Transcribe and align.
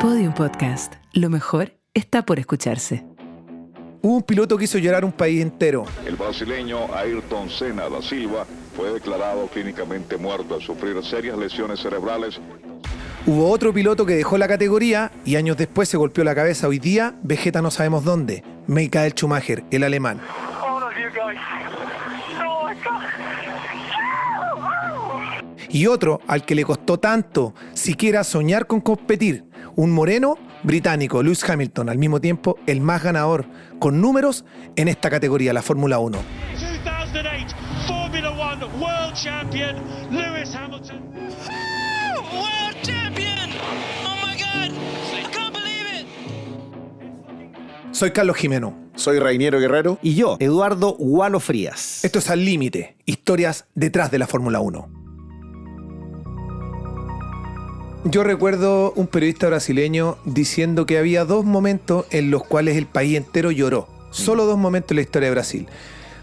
Podium 0.00 0.32
Podcast. 0.32 0.94
Lo 1.12 1.28
mejor 1.28 1.72
está 1.92 2.24
por 2.24 2.38
escucharse. 2.38 3.04
Hubo 4.00 4.14
un 4.14 4.22
piloto 4.22 4.56
que 4.56 4.66
hizo 4.66 4.78
llorar 4.78 5.04
un 5.04 5.10
país 5.10 5.42
entero. 5.42 5.86
El 6.06 6.14
brasileño 6.14 6.94
Ayrton 6.94 7.50
Senna 7.50 7.88
da 7.88 8.00
Silva 8.00 8.46
fue 8.76 8.92
declarado 8.92 9.48
clínicamente 9.48 10.16
muerto 10.16 10.54
al 10.54 10.62
sufrir 10.62 11.02
serias 11.04 11.36
lesiones 11.36 11.80
cerebrales. 11.80 12.38
Hubo 13.26 13.50
otro 13.50 13.74
piloto 13.74 14.06
que 14.06 14.14
dejó 14.14 14.38
la 14.38 14.46
categoría 14.46 15.10
y 15.24 15.34
años 15.34 15.56
después 15.56 15.88
se 15.88 15.96
golpeó 15.96 16.22
la 16.22 16.36
cabeza. 16.36 16.68
Hoy 16.68 16.78
día 16.78 17.16
vegeta 17.24 17.60
no 17.60 17.72
sabemos 17.72 18.04
dónde. 18.04 18.44
Michael 18.68 19.14
Schumacher, 19.14 19.64
el 19.72 19.82
alemán. 19.82 20.20
Y 25.70 25.86
otro 25.86 26.20
al 26.26 26.44
que 26.44 26.54
le 26.54 26.64
costó 26.64 26.98
tanto 26.98 27.52
siquiera 27.74 28.24
soñar 28.24 28.66
con 28.66 28.80
competir, 28.80 29.47
un 29.78 29.92
moreno 29.92 30.36
británico, 30.64 31.22
Lewis 31.22 31.48
Hamilton, 31.48 31.88
al 31.88 31.98
mismo 31.98 32.20
tiempo 32.20 32.58
el 32.66 32.80
más 32.80 33.00
ganador 33.00 33.46
con 33.78 34.00
números 34.00 34.44
en 34.74 34.88
esta 34.88 35.08
categoría, 35.08 35.52
la 35.52 35.62
Fórmula 35.62 36.00
1. 36.00 36.18
2008 37.12 37.56
Formula 37.86 38.30
One 38.30 38.64
World 38.80 39.14
Champion 39.14 39.76
Lewis 40.10 40.52
Hamilton. 40.52 41.00
World 42.32 42.82
champion! 42.82 43.50
Oh 44.04 44.16
my 44.26 44.36
god! 44.36 44.72
I 45.14 45.22
can't 45.30 45.54
believe 45.54 45.86
it! 46.00 46.06
Soy 47.94 48.10
Carlos 48.10 48.36
Jimeno. 48.36 48.74
Soy 48.96 49.20
Rainiero 49.20 49.60
Guerrero. 49.60 50.00
Y 50.02 50.16
yo, 50.16 50.38
Eduardo 50.40 50.96
Gualo 50.98 51.38
Frías. 51.38 52.04
Esto 52.04 52.18
es 52.18 52.28
Al 52.30 52.44
Límite, 52.44 52.96
historias 53.06 53.66
detrás 53.76 54.10
de 54.10 54.18
la 54.18 54.26
Fórmula 54.26 54.58
1. 54.58 54.97
Yo 58.04 58.22
recuerdo 58.22 58.92
un 58.92 59.08
periodista 59.08 59.48
brasileño 59.48 60.18
diciendo 60.24 60.86
que 60.86 60.98
había 60.98 61.24
dos 61.24 61.44
momentos 61.44 62.06
en 62.10 62.30
los 62.30 62.44
cuales 62.44 62.76
el 62.76 62.86
país 62.86 63.16
entero 63.16 63.50
lloró. 63.50 63.88
Solo 64.12 64.46
dos 64.46 64.56
momentos 64.56 64.92
en 64.92 64.96
la 64.96 65.02
historia 65.02 65.28
de 65.28 65.34
Brasil. 65.34 65.68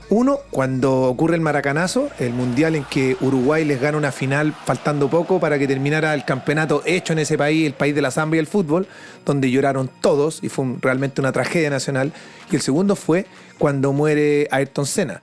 Uno, 0.10 0.40
cuando 0.52 1.02
ocurre 1.02 1.36
el 1.36 1.42
maracanazo, 1.42 2.10
el 2.18 2.32
mundial 2.32 2.76
en 2.76 2.86
que 2.86 3.18
Uruguay 3.20 3.66
les 3.66 3.82
gana 3.82 3.98
una 3.98 4.12
final 4.12 4.54
faltando 4.54 5.10
poco 5.10 5.40
para 5.40 5.60
que 5.60 5.68
terminara 5.68 6.14
el 6.14 6.24
campeonato 6.24 6.82
hecho 6.86 7.14
en 7.14 7.20
ese 7.20 7.38
país, 7.38 7.66
el 7.66 7.74
país 7.74 7.94
de 7.94 8.02
la 8.02 8.12
samba 8.12 8.38
y 8.38 8.40
el 8.40 8.48
fútbol, 8.48 8.88
donde 9.26 9.52
lloraron 9.52 9.90
todos 10.02 10.44
y 10.44 10.50
fue 10.50 10.66
realmente 10.80 11.22
una 11.22 11.34
tragedia 11.34 11.70
nacional. 11.70 12.14
Y 12.52 12.56
el 12.56 12.62
segundo 12.62 12.96
fue 12.96 13.26
cuando 13.58 13.92
muere 13.94 14.48
Ayrton 14.50 14.86
Senna. 14.86 15.22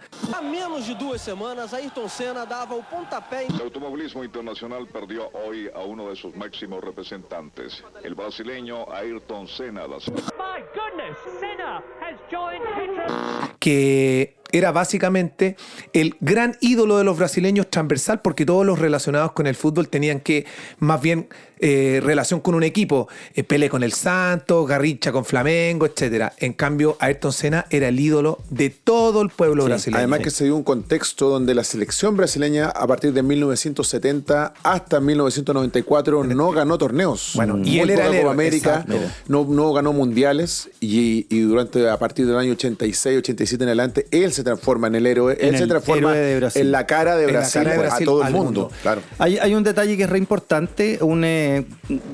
Menos 0.83 0.99
de 0.99 1.05
duas 1.07 1.23
semanas, 1.23 1.73
Ayrton 1.73 2.09
Senna 2.09 2.45
dava 2.45 2.75
o 2.75 2.83
pontapé 2.83 3.47
El 3.47 3.61
automovilismo 3.61 4.25
internacional 4.25 4.89
perdió 4.89 5.31
hoy 5.33 5.71
a 5.73 5.79
uno 5.79 6.09
de 6.09 6.17
sus 6.17 6.35
máximos 6.35 6.83
representantes, 6.83 7.85
el 8.03 8.17
brasileño 8.17 8.93
Ayrton 8.93 9.47
Senna 9.47 9.87
da 9.87 10.01
Silva. 10.01 10.23
My 10.37 10.61
goodness, 10.75 11.17
Senna 11.39 11.81
has 12.01 12.19
joined 12.29 12.65
Petronas. 12.75 13.55
que 13.61 14.42
era 14.53 14.73
básicamente 14.73 15.57
el 15.93 16.17
gran 16.21 16.57
ídolo 16.61 16.99
de 16.99 17.05
los 17.05 17.19
brasileños 17.19 17.69
transversal 17.71 18.21
porque 18.21 18.47
todos 18.47 18.65
los 18.65 18.79
relacionados 18.79 19.33
con 19.33 19.47
el 19.47 19.55
fútbol 19.55 19.89
tenían 19.89 20.21
que 20.21 20.47
más 20.79 21.01
bien 21.01 21.29
eh, 21.65 22.01
relación 22.03 22.41
con 22.41 22.57
un 22.57 22.65
equipo, 22.65 23.07
eh, 23.37 23.45
Pelé 23.45 23.69
con 23.69 23.85
el 23.85 23.93
Santos, 23.93 24.67
Garrincha 24.67 25.13
con 25.13 25.25
Flamengo, 25.25 25.87
etcétera. 25.87 26.33
En 26.39 26.55
cambio, 26.55 26.97
Ayrton 26.99 27.33
Senna 27.33 27.67
era 27.71 27.87
el 27.87 28.01
ídolo 28.01 28.41
de 28.51 28.71
todo 28.71 29.23
el 29.23 29.29
pueblo 29.29 29.67
brasileño. 29.67 29.99
Además 29.99 30.19
que 30.21 30.31
se 30.31 30.43
dio 30.43 30.57
un 30.57 30.65
contexto 30.65 31.29
donde 31.29 31.55
la 31.55 31.63
selección 31.63 32.17
brasileña 32.17 32.67
a 32.69 32.85
partir 32.89 33.13
de 33.13 33.23
1970 33.23 34.55
hasta 34.61 34.99
1994 34.99 36.25
no 36.25 36.51
ganó 36.51 36.79
torneos. 36.79 37.31
Bueno, 37.37 37.59
y 37.59 37.61
Muy 37.61 37.79
él 37.79 37.91
era 37.91 38.09
el 38.09 38.27
América, 38.27 38.85
no, 39.29 39.45
no 39.45 39.73
ganó 39.73 39.93
mundiales 39.93 40.69
y, 40.81 41.29
y 41.33 41.43
durante 41.43 41.89
a 41.89 41.97
partir 41.97 42.27
del 42.27 42.39
año 42.39 42.55
86, 42.55 43.19
87 43.19 43.63
en 43.63 43.69
adelante 43.69 44.09
él 44.11 44.33
se 44.33 44.42
transforma 44.45 44.87
en 44.89 44.95
el 44.95 45.07
héroe, 45.07 45.37
En 45.41 45.55
él 45.55 45.59
se 45.59 45.67
transforma 45.67 46.15
en 46.17 46.73
la 46.73 46.87
cara 46.87 47.17
de 47.17 47.27
Brasil, 47.27 47.63
cara 47.63 47.73
de 47.75 47.79
Brasil 47.79 48.03
a 48.03 48.11
todo 48.11 48.23
el 48.27 48.33
mundo. 48.33 48.45
mundo. 48.63 48.71
Claro. 48.83 49.01
Hay, 49.19 49.39
hay 49.39 49.55
un 49.55 49.63
detalle 49.63 49.97
que 49.97 50.05
es 50.05 50.11
re 50.11 50.19
importante, 50.19 50.99
un 51.01 51.25
eh, 51.25 51.65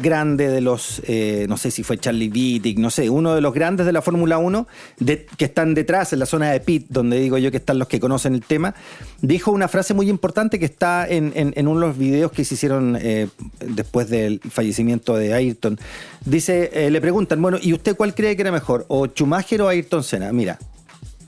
grande 0.03 0.49
de 0.49 0.61
los, 0.61 1.03
eh, 1.07 1.47
no 1.49 1.57
sé 1.57 1.71
si 1.71 1.83
fue 1.83 1.99
Charlie 1.99 2.29
Wittig, 2.31 2.79
no 2.79 2.91
sé, 2.91 3.09
uno 3.11 3.35
de 3.35 3.41
los 3.41 3.53
grandes 3.55 3.87
de 3.87 3.93
la 3.93 4.03
Fórmula 4.03 4.39
1, 4.39 4.67
de- 4.99 5.27
que 5.37 5.45
están 5.47 5.75
detrás, 5.75 6.13
en 6.13 6.19
la 6.19 6.27
zona 6.27 6.51
de 6.53 6.61
pit, 6.61 6.87
donde 6.89 7.19
digo 7.19 7.39
yo 7.39 7.51
que 7.51 7.57
están 7.59 7.79
los 7.79 7.89
que 7.89 8.01
conocen 8.01 8.35
el 8.35 8.43
tema, 8.43 8.75
dijo 9.21 9.51
una 9.51 9.69
frase 9.69 9.95
muy 9.95 10.09
importante 10.11 10.59
que 10.59 10.65
está 10.65 11.07
en, 11.09 11.33
en- 11.35 11.53
en 11.57 11.69
uno 11.69 11.81
de 11.81 11.87
los 11.89 11.99
videos 11.99 12.33
que 12.33 12.45
se 12.45 12.55
hicieron 12.55 12.97
eh, 13.01 13.29
después 13.61 14.09
del 14.09 14.41
fallecimiento 14.51 15.17
de 15.17 15.35
Ayrton. 15.35 15.79
Dice, 16.25 16.91
le 16.91 17.01
preguntan, 17.01 17.41
bueno, 17.41 17.59
¿y 17.61 17.73
usted 17.73 17.97
cuál 17.97 18.15
cree 18.15 18.37
que 18.37 18.43
era 18.43 18.53
mejor, 18.53 18.85
o 18.89 19.07
Schumacher 19.07 19.63
o 19.63 19.69
Ayrton 19.69 20.03
Senna? 20.05 20.33
Mira, 20.33 20.59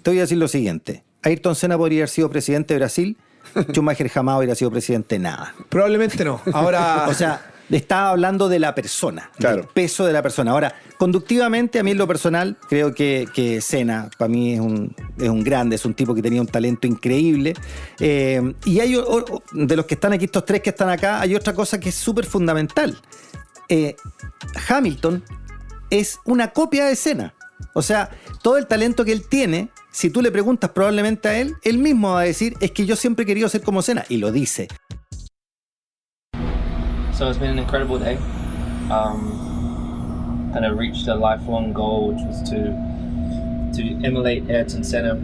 te 0.02 0.10
voy 0.10 0.18
a 0.18 0.22
decir 0.22 0.38
lo 0.38 0.48
siguiente. 0.48 1.04
Ayrton 1.22 1.54
Senna 1.54 1.76
podría 1.76 2.00
haber 2.00 2.08
sido 2.08 2.30
presidente 2.30 2.74
de 2.74 2.78
Brasil, 2.80 3.16
Schumacher 3.72 4.08
jamás 4.08 4.38
hubiera 4.38 4.54
sido 4.54 4.70
presidente 4.70 5.16
de 5.16 5.20
nada. 5.20 5.54
Probablemente 5.68 6.24
no. 6.24 6.40
Ahora, 6.52 7.06
O 7.08 7.14
sea, 7.14 7.52
estaba 7.70 8.10
hablando 8.10 8.48
de 8.48 8.58
la 8.58 8.74
persona, 8.74 9.30
Claro. 9.38 9.56
del 9.58 9.66
peso 9.66 10.04
de 10.04 10.12
la 10.12 10.22
persona. 10.22 10.50
Ahora, 10.50 10.74
conductivamente, 10.98 11.78
a 11.78 11.82
mí 11.82 11.92
en 11.92 11.98
lo 11.98 12.06
personal, 12.08 12.56
creo 12.68 12.94
que, 12.94 13.28
que 13.32 13.60
Senna, 13.60 14.10
para 14.18 14.28
mí 14.28 14.54
es 14.54 14.60
un, 14.60 14.94
es 15.18 15.28
un 15.28 15.44
grande, 15.44 15.76
es 15.76 15.84
un 15.84 15.94
tipo 15.94 16.14
que 16.14 16.22
tenía 16.22 16.40
un 16.40 16.48
talento 16.48 16.86
increíble. 16.86 17.54
Eh, 18.00 18.54
y 18.64 18.80
hay, 18.80 18.96
de 19.52 19.76
los 19.76 19.86
que 19.86 19.94
están 19.94 20.12
aquí, 20.12 20.24
estos 20.24 20.44
tres 20.44 20.62
que 20.62 20.70
están 20.70 20.88
acá, 20.90 21.20
hay 21.20 21.34
otra 21.34 21.54
cosa 21.54 21.78
que 21.78 21.90
es 21.90 21.94
súper 21.94 22.24
fundamental. 22.26 22.96
Eh, 23.68 23.94
Hamilton 24.68 25.22
es 25.90 26.18
una 26.24 26.52
copia 26.52 26.86
de 26.86 26.96
Senna. 26.96 27.34
O 27.74 27.82
sea, 27.82 28.10
todo 28.42 28.56
el 28.58 28.66
talento 28.66 29.04
que 29.04 29.12
él 29.12 29.28
tiene, 29.28 29.70
si 29.90 30.10
tú 30.10 30.22
le 30.22 30.30
preguntas 30.30 30.70
probablemente 30.70 31.28
a 31.28 31.38
él, 31.38 31.54
él 31.62 31.78
mismo 31.78 32.12
va 32.12 32.20
a 32.20 32.24
decir, 32.24 32.54
es 32.60 32.70
que 32.72 32.86
yo 32.86 32.96
siempre 32.96 33.22
he 33.24 33.26
querido 33.26 33.48
ser 33.48 33.62
como 33.62 33.82
Senna. 33.82 34.04
Y 34.08 34.16
lo 34.18 34.32
dice. 34.32 34.68
So 37.12 37.28
it's 37.28 37.38
been 37.38 37.50
an 37.50 37.58
incredible 37.58 37.98
day. 37.98 38.16
Um, 38.90 40.50
kind 40.52 40.64
of 40.64 40.78
reached 40.78 41.06
a 41.08 41.14
lifelong 41.14 41.72
goal, 41.72 42.12
which 42.12 42.22
was 42.26 42.42
to 42.50 42.72
to 43.74 43.82
emulate 44.04 44.48
Ayrton 44.48 44.82
Senna. 44.82 45.14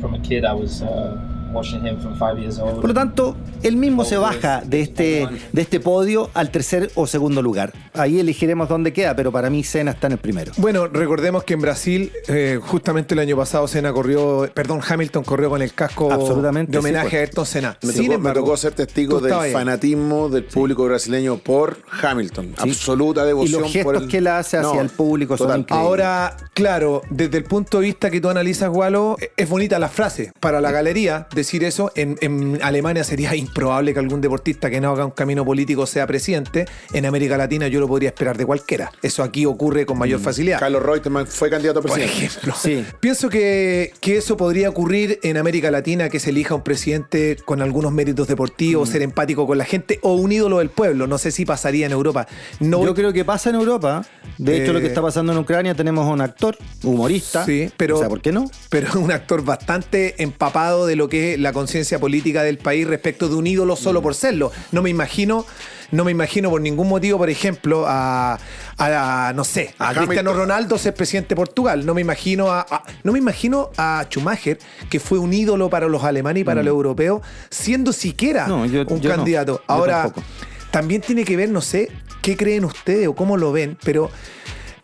From 0.00 0.14
a 0.14 0.18
kid, 0.20 0.44
I 0.44 0.54
was 0.54 0.82
uh, 0.82 1.16
Por 1.52 2.88
lo 2.88 2.94
tanto, 2.94 3.36
él 3.62 3.76
mismo 3.76 4.04
se 4.04 4.16
baja 4.16 4.62
de 4.64 4.80
este, 4.80 5.26
de 5.52 5.62
este 5.62 5.80
podio 5.80 6.30
al 6.34 6.50
tercer 6.50 6.90
o 6.94 7.06
segundo 7.06 7.42
lugar. 7.42 7.72
Ahí 7.94 8.20
elegiremos 8.20 8.68
dónde 8.68 8.92
queda, 8.92 9.16
pero 9.16 9.32
para 9.32 9.48
mí 9.50 9.64
Senna 9.64 9.92
está 9.92 10.06
en 10.08 10.14
el 10.14 10.18
primero. 10.18 10.52
Bueno, 10.58 10.86
recordemos 10.86 11.44
que 11.44 11.54
en 11.54 11.60
Brasil, 11.60 12.12
eh, 12.28 12.58
justamente 12.62 13.14
el 13.14 13.20
año 13.20 13.36
pasado, 13.36 13.66
Senna 13.68 13.92
corrió, 13.92 14.48
perdón, 14.52 14.80
Hamilton 14.86 15.24
corrió 15.24 15.50
con 15.50 15.62
el 15.62 15.72
casco 15.72 16.12
Absolutamente, 16.12 16.72
de 16.72 16.78
sí, 16.78 16.80
homenaje 16.80 17.08
pues. 17.08 17.14
a 17.14 17.20
Ayrton 17.20 17.46
Senna. 17.46 17.78
Me, 17.82 17.92
Sin 17.92 18.02
tocó, 18.02 18.08
me 18.08 18.14
embargo, 18.16 18.40
tocó 18.44 18.56
ser 18.56 18.72
testigo 18.74 19.20
del 19.20 19.52
fanatismo 19.52 20.28
del 20.28 20.44
público 20.44 20.84
brasileño 20.84 21.38
por 21.38 21.78
Hamilton. 22.02 22.54
Absoluta 22.58 23.22
Y 23.24 23.26
devoción 23.26 23.62
los 23.62 23.72
gestos 23.72 23.92
por 23.94 24.02
el- 24.02 24.08
que 24.08 24.18
él 24.18 24.26
hace 24.26 24.58
hacia 24.58 24.80
el 24.80 24.90
público 24.90 25.36
son 25.36 25.60
increíbles. 25.60 25.70
Ahora, 25.86 26.36
claro, 26.54 27.02
desde 27.10 27.38
el 27.38 27.44
punto 27.44 27.78
de 27.80 27.86
vista 27.86 28.10
que 28.10 28.20
tú 28.20 28.28
analizas, 28.28 28.68
Walo, 28.72 29.16
es 29.36 29.48
bonita 29.48 29.78
la 29.78 29.88
frase. 29.88 30.32
Para 30.40 30.60
la 30.60 30.70
galería, 30.70 31.26
decir 31.46 31.64
eso, 31.64 31.90
en, 31.94 32.16
en 32.20 32.58
Alemania 32.62 33.04
sería 33.04 33.34
improbable 33.46 33.92
que 33.94 34.00
algún 34.00 34.20
deportista 34.20 34.68
que 34.70 34.80
no 34.80 34.90
haga 34.92 35.04
un 35.04 35.10
camino 35.12 35.44
político 35.44 35.86
sea 35.86 36.06
presidente. 36.06 36.66
En 36.92 37.06
América 37.06 37.36
Latina 37.36 37.68
yo 37.68 37.80
lo 37.80 37.88
podría 37.88 38.10
esperar 38.10 38.36
de 38.36 38.44
cualquiera. 38.44 38.90
Eso 39.02 39.22
aquí 39.22 39.46
ocurre 39.46 39.86
con 39.86 39.98
mayor 39.98 40.20
facilidad. 40.20 40.58
Carlos 40.60 40.82
Reutemann 40.82 41.26
fue 41.26 41.48
candidato 41.50 41.78
a 41.78 41.82
Por 41.82 41.92
presidente. 41.92 42.26
ejemplo. 42.26 42.54
Sí. 42.60 42.84
Pienso 43.00 43.28
que, 43.28 43.92
que 44.00 44.16
eso 44.18 44.36
podría 44.36 44.68
ocurrir 44.68 45.18
en 45.22 45.36
América 45.36 45.70
Latina, 45.70 46.08
que 46.08 46.18
se 46.20 46.30
elija 46.30 46.54
un 46.54 46.62
presidente 46.62 47.36
con 47.44 47.62
algunos 47.62 47.92
méritos 47.92 48.28
deportivos, 48.28 48.88
ser 48.88 49.02
empático 49.02 49.46
con 49.46 49.58
la 49.58 49.64
gente 49.64 49.98
o 50.02 50.14
un 50.14 50.32
ídolo 50.32 50.58
del 50.58 50.70
pueblo. 50.70 51.06
No 51.06 51.18
sé 51.18 51.30
si 51.30 51.44
pasaría 51.44 51.86
en 51.86 51.92
Europa. 51.92 52.26
No, 52.60 52.84
Yo 52.84 52.94
creo 52.94 53.12
que 53.12 53.24
pasa 53.24 53.50
en 53.50 53.56
Europa. 53.56 54.04
De 54.38 54.56
hecho, 54.56 54.70
Eh, 54.70 54.74
lo 54.74 54.80
que 54.80 54.86
está 54.86 55.02
pasando 55.02 55.32
en 55.32 55.38
Ucrania, 55.38 55.74
tenemos 55.74 56.06
a 56.06 56.10
un 56.10 56.20
actor, 56.20 56.56
humorista. 56.82 57.44
Sí, 57.44 57.70
pero. 57.76 57.96
O 57.96 57.98
sea, 58.00 58.08
¿por 58.08 58.20
qué 58.20 58.32
no? 58.32 58.50
Pero 58.70 58.88
un 59.00 59.12
actor 59.12 59.44
bastante 59.44 60.20
empapado 60.22 60.86
de 60.86 60.96
lo 60.96 61.08
que 61.08 61.25
es 61.25 61.25
la 61.38 61.52
conciencia 61.52 61.98
política 61.98 62.42
del 62.44 62.58
país 62.58 62.86
respecto 62.86 63.28
de 63.28 63.34
un 63.34 63.46
ídolo 63.46 63.74
solo 63.76 64.00
por 64.02 64.14
serlo. 64.14 64.52
No 64.72 64.82
me 64.82 64.90
imagino. 64.90 65.44
No 65.92 66.04
me 66.04 66.10
imagino 66.10 66.50
por 66.50 66.60
ningún 66.60 66.88
motivo, 66.88 67.16
por 67.16 67.30
ejemplo, 67.30 67.84
a, 67.86 68.38
a- 68.76 69.32
no 69.36 69.44
sé, 69.44 69.72
a, 69.78 69.90
A 69.90 69.94
Cristiano 69.94 70.30
Hamilton. 70.30 70.36
Ronaldo 70.36 70.78
ser 70.78 70.94
presidente 70.94 71.28
de 71.28 71.36
Portugal. 71.36 71.86
No 71.86 71.94
me 71.94 72.00
imagino 72.00 72.50
a, 72.50 72.66
a- 72.68 72.82
no 73.04 73.12
me 73.12 73.20
imagino 73.20 73.70
a 73.76 74.04
Schumacher, 74.10 74.58
que 74.90 74.98
fue 74.98 75.20
un 75.20 75.32
ídolo 75.32 75.70
para 75.70 75.86
los 75.86 76.02
alemanes 76.02 76.40
y 76.40 76.44
para 76.44 76.62
los 76.64 76.72
europeos, 76.72 77.20
siendo 77.50 77.92
siquiera 77.92 78.46
Mm. 78.46 78.48
No, 78.48 78.66
yo- 78.66 78.84
un 78.88 79.00
yo 79.00 79.10
candidato. 79.10 79.62
Ahora, 79.68 80.12
también 80.72 81.02
tiene 81.02 81.24
que 81.24 81.36
ver, 81.36 81.50
no 81.50 81.60
sé, 81.60 81.88
qué 82.20 82.36
creen 82.36 82.64
ustedes 82.64 83.06
o 83.06 83.14
cómo 83.14 83.36
lo 83.36 83.52
ven, 83.52 83.78
pero 83.84 84.10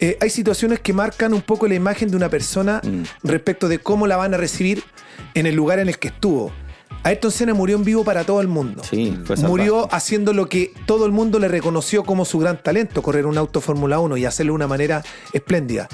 eh, 0.03 0.19
hay 0.21 0.31
situaciones 0.31 0.81
que 0.81 0.93
marcan 0.93 1.33
un 1.33 1.43
poco 1.43 1.67
la 1.69 1.75
imagen 1.75 2.11
de 2.11 2.17
una 2.17 2.29
persona 2.29 2.81
Mm. 2.85 3.05
respecto 3.23 3.69
de 3.69 3.79
cómo 3.79 4.07
la 4.07 4.17
van 4.17 4.35
a 4.35 4.37
recibir 4.37 4.83
en 5.35 5.47
el 5.47 5.55
lugar 5.55 5.79
en 5.79 5.89
el 5.89 5.99
que 5.99 6.09
estuvo. 6.09 6.51
Ayrton 7.05 7.31
Senna 7.33 7.55
murió 7.55 7.77
en 7.77 7.85
vivo 7.85 8.05
para 8.05 8.25
todo 8.25 8.41
el 8.41 8.47
mundo. 8.49 8.83
Sí, 8.89 9.17
fue 9.25 9.37
salvaje. 9.37 9.49
Murió 9.49 9.89
haciendo 9.93 10.33
lo 10.33 10.49
que 10.49 10.73
todo 10.87 11.05
el 11.07 11.11
mundo 11.13 11.39
le 11.41 11.49
reconoció 11.49 12.05
como 12.05 12.25
su 12.25 12.39
gran 12.39 12.63
talento, 12.63 13.03
correr 13.03 13.27
un 13.27 13.39
auto 13.39 13.61
Fórmula 13.61 13.99
1 13.99 14.17
y 14.19 14.25
hacerlo 14.25 14.53
de 14.53 14.57
una 14.57 14.69
manera 14.69 15.03
espléndida. 15.33 15.89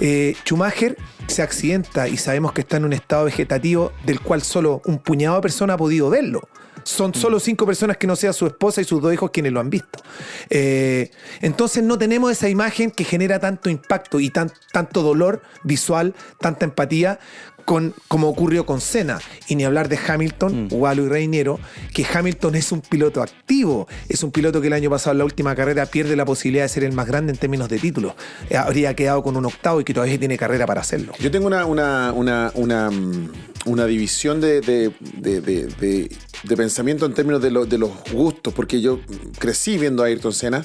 Eh, 0.00 0.34
Schumacher 0.44 0.96
se 1.28 1.42
accidenta 1.42 2.08
y 2.08 2.16
sabemos 2.16 2.52
que 2.52 2.60
está 2.62 2.76
en 2.78 2.84
un 2.84 2.92
estado 2.92 3.24
vegetativo 3.24 3.92
del 4.04 4.20
cual 4.20 4.42
solo 4.42 4.82
un 4.86 4.98
puñado 4.98 5.36
de 5.36 5.42
personas 5.42 5.74
ha 5.74 5.78
podido 5.78 6.10
verlo. 6.10 6.42
Son 6.84 7.14
solo 7.14 7.40
cinco 7.40 7.66
personas 7.66 7.96
que 7.96 8.06
no 8.06 8.16
sea 8.16 8.32
su 8.32 8.46
esposa 8.46 8.80
y 8.80 8.84
sus 8.84 9.00
dos 9.02 9.12
hijos 9.12 9.30
quienes 9.30 9.52
lo 9.52 9.60
han 9.60 9.70
visto. 9.70 10.00
Eh, 10.48 11.10
entonces 11.40 11.82
no 11.82 11.98
tenemos 11.98 12.32
esa 12.32 12.48
imagen 12.48 12.90
que 12.90 13.04
genera 13.04 13.38
tanto 13.38 13.70
impacto 13.70 14.20
y 14.20 14.30
tan- 14.30 14.52
tanto 14.72 15.02
dolor 15.02 15.42
visual, 15.64 16.14
tanta 16.40 16.64
empatía 16.64 17.18
con, 17.64 17.94
como 18.08 18.28
ocurrió 18.28 18.66
con 18.66 18.80
Senna. 18.80 19.18
Y 19.46 19.54
ni 19.54 19.64
hablar 19.64 19.88
de 19.88 19.98
Hamilton, 20.04 20.68
Walo 20.72 21.04
y 21.04 21.08
Reiniero, 21.08 21.60
que 21.94 22.04
Hamilton 22.04 22.56
es 22.56 22.72
un 22.72 22.80
piloto 22.80 23.22
activo, 23.22 23.86
es 24.08 24.22
un 24.24 24.32
piloto 24.32 24.60
que 24.60 24.66
el 24.66 24.72
año 24.72 24.90
pasado 24.90 25.12
en 25.12 25.18
la 25.18 25.24
última 25.24 25.54
carrera 25.54 25.86
pierde 25.86 26.16
la 26.16 26.24
posibilidad 26.24 26.64
de 26.64 26.68
ser 26.68 26.84
el 26.84 26.92
más 26.92 27.06
grande 27.06 27.32
en 27.32 27.38
términos 27.38 27.68
de 27.68 27.78
títulos. 27.78 28.14
Eh, 28.48 28.56
Habría 28.56 28.94
quedado 28.94 29.22
con 29.22 29.36
un 29.36 29.44
octavo 29.46 29.80
y 29.80 29.84
que 29.84 29.94
todavía 29.94 30.18
tiene 30.18 30.36
carrera 30.36 30.66
para 30.66 30.80
hacerlo. 30.80 31.12
Yo 31.20 31.30
tengo 31.30 31.46
una, 31.46 31.64
una, 31.66 32.12
una, 32.12 32.50
una, 32.54 32.90
mm, 32.90 33.32
una 33.66 33.86
división 33.86 34.40
de, 34.40 34.60
de- 34.62 34.90
de- 35.18 35.40
de- 35.40 36.08
de- 36.44 36.56
pensamiento 36.56 37.06
en 37.06 37.14
términos 37.14 37.40
de, 37.42 37.50
lo- 37.50 37.66
de 37.66 37.78
los 37.78 37.90
gustos, 38.12 38.52
porque 38.54 38.80
yo 38.80 39.00
crecí 39.38 39.78
viendo 39.78 40.02
a 40.02 40.06
Ayrton 40.06 40.32
Senna. 40.32 40.64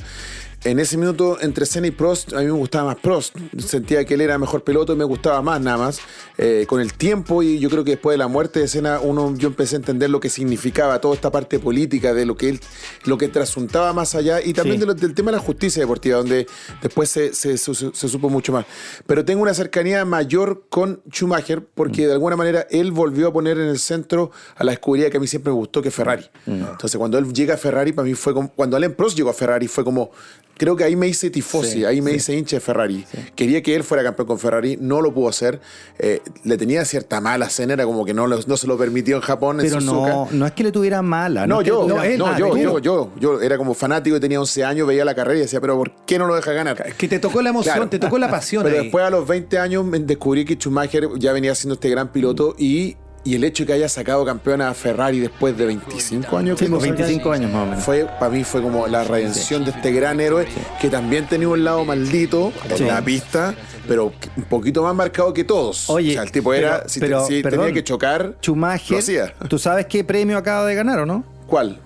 En 0.66 0.80
ese 0.80 0.98
minuto, 0.98 1.38
entre 1.42 1.68
Senna 1.68 1.86
y 1.86 1.92
Prost, 1.92 2.34
a 2.34 2.40
mí 2.40 2.46
me 2.46 2.52
gustaba 2.52 2.86
más 2.86 2.96
Prost. 2.96 3.38
Sentía 3.60 4.04
que 4.04 4.16
él 4.16 4.22
era 4.22 4.40
mejor 4.40 4.64
piloto 4.64 4.94
y 4.94 4.96
me 4.96 5.04
gustaba 5.04 5.40
más, 5.44 5.62
nada 5.62 5.78
más. 5.78 6.00
Eh, 6.40 6.66
con 6.68 6.82
el 6.82 6.94
tiempo, 6.94 7.44
y 7.44 7.60
yo 7.60 7.70
creo 7.70 7.84
que 7.84 7.92
después 7.92 8.16
de 8.16 8.18
la 8.18 8.28
muerte 8.28 8.62
de 8.62 8.68
Senna, 8.68 9.00
uno, 9.00 9.36
yo 9.38 9.48
empecé 9.50 9.76
a 9.76 9.78
entender 9.78 10.10
lo 10.10 10.20
que 10.20 10.28
significaba 10.28 11.00
toda 11.00 11.14
esta 11.14 11.32
parte 11.32 11.60
política, 11.60 12.16
de 12.16 12.26
lo 12.26 12.36
que 12.36 12.50
él, 12.50 12.60
lo 13.06 13.16
que 13.20 13.28
trasuntaba 13.28 13.94
más 13.94 14.16
allá, 14.16 14.42
y 14.42 14.54
también 14.54 14.78
Sí. 14.78 14.80
de 14.80 14.86
lo- 14.88 14.94
del 14.96 15.14
tema 15.14 15.30
de 15.30 15.38
la 15.38 15.44
justicia 15.44 15.84
deportiva, 15.84 16.18
donde 16.18 16.48
después 16.82 17.12
se, 17.12 17.36
se- 17.36 17.60
se- 17.60 17.74
se 17.94 18.10
supo 18.10 18.30
mucho 18.30 18.52
más. 18.52 18.66
Pero 19.06 19.24
tengo 19.24 19.44
una 19.44 19.54
cercanía 19.54 20.04
mayor 20.04 20.66
con 20.70 21.00
Schumacher, 21.12 21.64
porque 21.64 22.08
de 22.08 22.14
alguna 22.14 22.38
manera 22.38 22.66
él 22.72 22.92
volvió 22.92 23.28
a 23.28 23.34
poner 23.34 23.60
en 23.60 23.68
el 23.68 23.78
centro 23.78 24.32
a 24.56 24.64
la 24.64 24.74
escudería 24.74 25.12
que 25.12 25.18
a 25.18 25.20
mí 25.20 25.28
siempre 25.28 25.52
me 25.54 25.60
gustó, 25.60 25.84
que 25.84 25.90
es 25.90 25.96
Ferrari. 25.96 26.26
Entonces, 26.48 26.98
cuando 26.98 27.20
él 27.20 27.32
llega 27.32 27.54
a 27.54 27.58
Ferrari, 27.58 27.92
para 27.92 28.08
mí 28.08 28.16
fue 28.16 28.34
como. 28.34 28.50
Cuando 28.52 28.76
Alain 28.78 28.96
Prost 28.96 29.16
llegó 29.16 29.30
a 29.30 29.34
Ferrari, 29.34 29.68
fue 29.68 29.84
como. 29.84 30.10
Creo 30.58 30.76
que 30.76 30.84
ahí 30.86 30.96
me 30.96 31.08
hice 31.08 31.30
tifosi, 31.30 31.72
Sí, 31.72 31.86
ahí 31.86 32.02
me 32.02 32.12
sí. 32.12 32.18
hice 32.18 32.36
hincha 32.38 32.56
de 32.56 32.60
Ferrari. 32.62 33.06
Quería 33.36 33.62
que 33.62 33.76
él 33.76 33.84
fuera 33.84 34.04
campeón 34.04 34.28
con 34.28 34.40
Ferrari, 34.40 34.78
no 34.80 35.02
lo 35.02 35.14
pudo 35.14 35.28
hacer. 35.28 35.60
Eh, 36.00 36.22
le 36.46 36.58
tenía 36.58 36.86
cierta 36.86 37.20
mala 37.20 37.50
cena, 37.50 37.74
era 37.74 37.84
como 37.86 38.06
que 38.06 38.14
no, 38.14 38.26
lo- 38.26 38.40
no 38.48 38.56
se 38.58 38.66
lo 38.66 38.78
permitió 38.78 39.18
en 39.18 39.22
Japón, 39.22 39.60
en 39.60 39.68
Pero 39.68 39.82
Suzuka. 39.82 40.10
no, 40.10 40.28
no 40.32 40.46
es 40.46 40.54
que 40.54 40.64
le 40.64 40.72
tuviera 40.72 41.02
mala. 41.02 41.46
No, 41.46 41.60
es 41.60 41.66
le 41.68 41.70
yo, 41.74 41.80
tuviera- 41.82 42.08
él, 42.08 42.18
no, 42.20 42.28
ah, 42.28 42.40
yo, 42.40 42.50
tú. 42.52 42.58
yo, 42.58 42.80
yo, 42.80 43.12
yo 43.20 43.42
era 43.42 43.58
como 43.58 43.74
fanático 43.74 44.16
y 44.16 44.20
tenía 44.22 44.40
11 44.40 44.64
años, 44.64 44.88
veía 44.88 45.04
la 45.04 45.14
carrera 45.14 45.40
y 45.40 45.42
decía, 45.42 45.60
pero 45.60 45.76
¿por 45.78 45.92
qué 46.06 46.18
no 46.18 46.26
lo 46.26 46.36
deja 46.36 46.54
ganar? 46.54 46.94
Que 46.96 47.08
te 47.10 47.20
tocó 47.20 47.42
la 47.42 47.50
emoción, 47.50 47.74
Claro. 47.76 47.90
te 47.90 48.00
tocó 48.00 48.18
la 48.18 48.30
pasión. 48.32 48.64
Pero 48.64 48.78
ahí. 48.78 48.84
después 48.84 49.04
a 49.04 49.10
los 49.10 49.28
20 49.28 49.58
años 49.60 49.86
descubrí 50.08 50.46
que 50.46 50.56
Schumacher 50.56 51.10
ya 51.18 51.34
venía 51.34 51.54
siendo 51.54 51.74
este 51.74 51.90
gran 51.90 52.14
piloto 52.14 52.56
y, 52.58 52.96
y 53.26 53.36
el 53.36 53.44
hecho 53.44 53.64
de 53.64 53.68
que 53.68 53.74
haya 53.74 53.90
sacado 53.90 54.24
campeón 54.24 54.62
a 54.62 54.74
Ferrari 54.74 55.20
después 55.20 55.58
de 55.58 55.66
25 55.66 56.38
años, 56.38 56.58
Sí, 56.60 56.66
que 56.68 56.72
25 56.72 57.32
años 57.32 57.52
más 57.52 57.64
o 57.64 57.66
menos. 57.72 57.84
fue 57.84 58.06
para 58.20 58.30
mí 58.32 58.44
fue 58.44 58.62
como 58.62 58.88
la 58.88 59.04
redención 59.04 59.66
de 59.66 59.72
este 59.72 59.92
gran 59.92 60.20
héroe 60.22 60.48
que 60.80 60.90
también 60.90 61.28
tenía 61.28 61.50
un 61.50 61.64
lado 61.64 61.84
maldito 61.84 62.54
en 62.70 62.88
la 62.88 63.02
pista, 63.04 63.54
pero 63.88 64.14
un 64.38 64.44
poquito 64.44 64.84
más 64.84 64.96
marcado 64.96 65.34
que 65.34 65.44
todos. 65.44 65.90
Oye, 65.90 66.12
o 66.12 66.14
sea, 66.14 66.24
el 66.24 66.32
tipo 66.32 66.54
era, 66.54 66.78
pero- 66.78 66.90
si, 66.90 67.00
te- 67.00 67.06
pero, 67.08 67.26
si 67.26 67.42
perdón, 67.42 67.60
tenía 67.66 67.74
que 67.74 67.84
chocar, 67.84 68.26
lo 68.26 68.34
Schumacher, 68.42 69.00
hacía. 69.00 69.34
¿tú 69.50 69.58
sabes 69.60 69.88
qué 69.88 70.04
premio 70.04 70.38
acaba 70.38 70.66
de 70.66 70.76
ganar 70.76 71.00
o 71.00 71.06
no? 71.06 71.24
¿Cuál? 71.48 71.80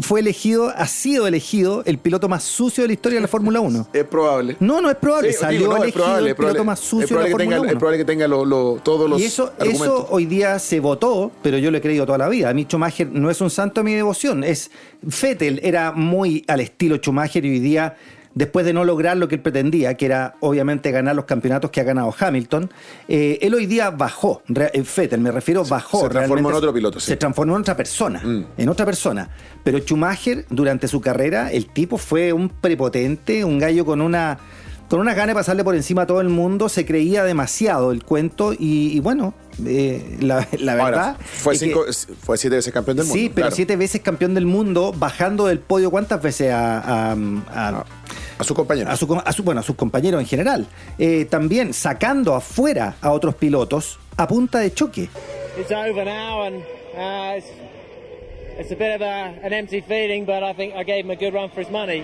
Fue 0.00 0.20
elegido, 0.20 0.68
ha 0.68 0.86
sido 0.86 1.26
elegido 1.26 1.82
el 1.84 1.98
piloto 1.98 2.28
más 2.28 2.44
sucio 2.44 2.82
de 2.84 2.88
la 2.88 2.94
historia 2.94 3.16
de 3.16 3.22
la 3.22 3.28
Fórmula 3.28 3.58
1. 3.60 3.88
Es 3.92 4.04
probable. 4.04 4.56
No, 4.60 4.80
no 4.80 4.88
es 4.90 4.96
probable. 4.96 5.32
Sí, 5.32 5.38
Salió 5.40 5.58
digo, 5.60 5.70
no, 5.72 5.76
es 5.78 5.82
elegido 5.82 6.04
probable, 6.04 6.30
el 6.30 6.36
probable. 6.36 6.52
piloto 6.54 6.64
más 6.64 6.78
sucio 6.80 7.16
de 7.18 7.22
la 7.22 7.28
tenga- 7.28 7.36
Fórmula 7.38 7.60
1. 7.60 7.70
Es 7.70 7.76
probable 7.76 7.98
que 7.98 8.04
tenga 8.04 8.28
lo- 8.28 8.44
lo- 8.44 8.80
todos 8.84 9.10
los 9.10 9.20
Y 9.20 9.24
eso, 9.24 9.52
argumentos. 9.58 9.82
eso 9.86 10.06
hoy 10.10 10.26
día 10.26 10.58
se 10.60 10.78
votó, 10.80 11.32
pero 11.42 11.58
yo 11.58 11.70
lo 11.70 11.78
he 11.78 11.80
creído 11.80 12.06
toda 12.06 12.18
la 12.18 12.28
vida. 12.28 12.50
A 12.50 12.54
mí 12.54 12.64
Schumacher 12.64 13.08
no 13.10 13.30
es 13.30 13.40
un 13.40 13.50
santo 13.50 13.80
de 13.80 13.84
mi 13.84 13.94
devoción. 13.94 14.44
Es 14.44 14.70
Vettel 15.02 15.60
era 15.62 15.90
muy 15.92 16.44
al 16.46 16.60
estilo 16.60 16.96
Schumacher 16.98 17.44
y 17.44 17.50
hoy 17.50 17.58
día, 17.58 17.96
después 18.34 18.66
de 18.66 18.72
no 18.72 18.84
lograr 18.84 19.16
lo 19.16 19.28
que 19.28 19.36
él 19.36 19.40
pretendía, 19.40 19.94
que 19.94 20.06
era 20.06 20.34
obviamente 20.40 20.90
ganar 20.90 21.14
los 21.14 21.24
campeonatos 21.24 21.70
que 21.70 21.80
ha 21.80 21.84
ganado 21.84 22.14
Hamilton, 22.18 22.70
eh, 23.08 23.38
él 23.42 23.54
hoy 23.54 23.66
día 23.66 23.90
bajó. 23.90 24.42
Re- 24.48 24.70
eh, 24.74 24.84
Vettel, 24.96 25.20
me 25.20 25.30
refiero, 25.30 25.64
bajó. 25.64 26.00
se 26.02 26.08
transformó 26.08 26.50
en 26.50 26.54
otro 26.56 26.74
piloto, 26.74 26.98
sí. 27.00 27.06
Se 27.06 27.16
transformó 27.16 27.54
en 27.56 27.60
otra 27.62 27.76
persona. 27.76 28.20
Mm. 28.24 28.44
En 28.58 28.68
otra 28.68 28.84
persona. 28.84 29.30
Pero 29.62 29.78
Schumacher, 29.78 30.44
durante 30.50 30.88
su 30.88 31.00
carrera, 31.00 31.50
el 31.52 31.66
tipo 31.72 31.96
fue 31.96 32.32
un 32.32 32.48
prepotente, 32.48 33.44
un 33.44 33.58
gallo 33.58 33.84
con 33.84 34.00
una 34.00 34.38
con 34.88 35.00
unas 35.00 35.16
ganas 35.16 35.28
de 35.28 35.34
pasarle 35.40 35.64
por 35.64 35.74
encima 35.74 36.02
a 36.02 36.06
todo 36.06 36.20
el 36.20 36.28
mundo, 36.28 36.68
se 36.68 36.84
creía 36.84 37.24
demasiado 37.24 37.90
el 37.90 38.04
cuento 38.04 38.52
y, 38.52 38.90
y 38.94 39.00
bueno, 39.00 39.32
eh, 39.64 40.18
la, 40.20 40.46
la 40.58 40.72
Ahora, 40.72 40.84
verdad... 40.84 41.16
fue, 41.20 41.58
que- 41.58 41.74
siete 42.36 42.56
veces 42.56 42.72
campeón 42.72 42.98
del 42.98 43.06
mundo. 43.06 43.18
sí, 43.18 43.28
pero 43.34 43.46
claro. 43.46 43.56
siete 43.56 43.76
veces 43.76 44.02
campeón 44.02 44.34
del 44.34 44.44
mundo, 44.44 44.92
bajando 44.96 45.46
del 45.46 45.58
podio, 45.58 45.90
¿cuántas 45.90 46.20
veces 46.22 46.52
a, 46.52 46.78
a- 46.80 47.12
a- 47.12 47.68
A 47.68 47.84
su 48.42 48.54
compañero. 48.54 48.90
a 48.90 48.96
su, 48.96 49.06
a 49.24 49.32
su- 49.32 49.42
bueno, 49.44 49.60
a 49.60 49.62
sus 49.62 49.76
compañeros 49.76 50.20
en 50.20 50.26
general? 50.26 50.66
Eh, 50.98 51.26
también 51.26 51.72
sacando 51.72 52.34
afuera 52.34 52.96
a 53.00 53.12
otros 53.12 53.36
pilotos 53.36 53.98
a 54.16 54.26
punta 54.26 54.58
de 54.58 54.72
choque. 54.72 55.08
It's 55.56 55.70
over 55.70 56.04
now, 56.04 56.42
and 56.46 56.56
uh, 56.96 57.36
it's, 57.36 57.46
it's 58.58 58.72
a 58.72 58.76
bit 58.76 58.94
of 58.96 59.02
a, 59.02 59.34
an 59.44 59.52
empty 59.52 59.80
feeling, 59.80 60.24
but 60.24 60.42
I 60.42 60.52
think 60.52 60.74
I 60.74 60.82
gave 60.82 61.04
him 61.04 61.10
a 61.12 61.16
good 61.16 61.32
run 61.32 61.48
for 61.50 61.60
his 61.60 61.70
money. 61.70 62.02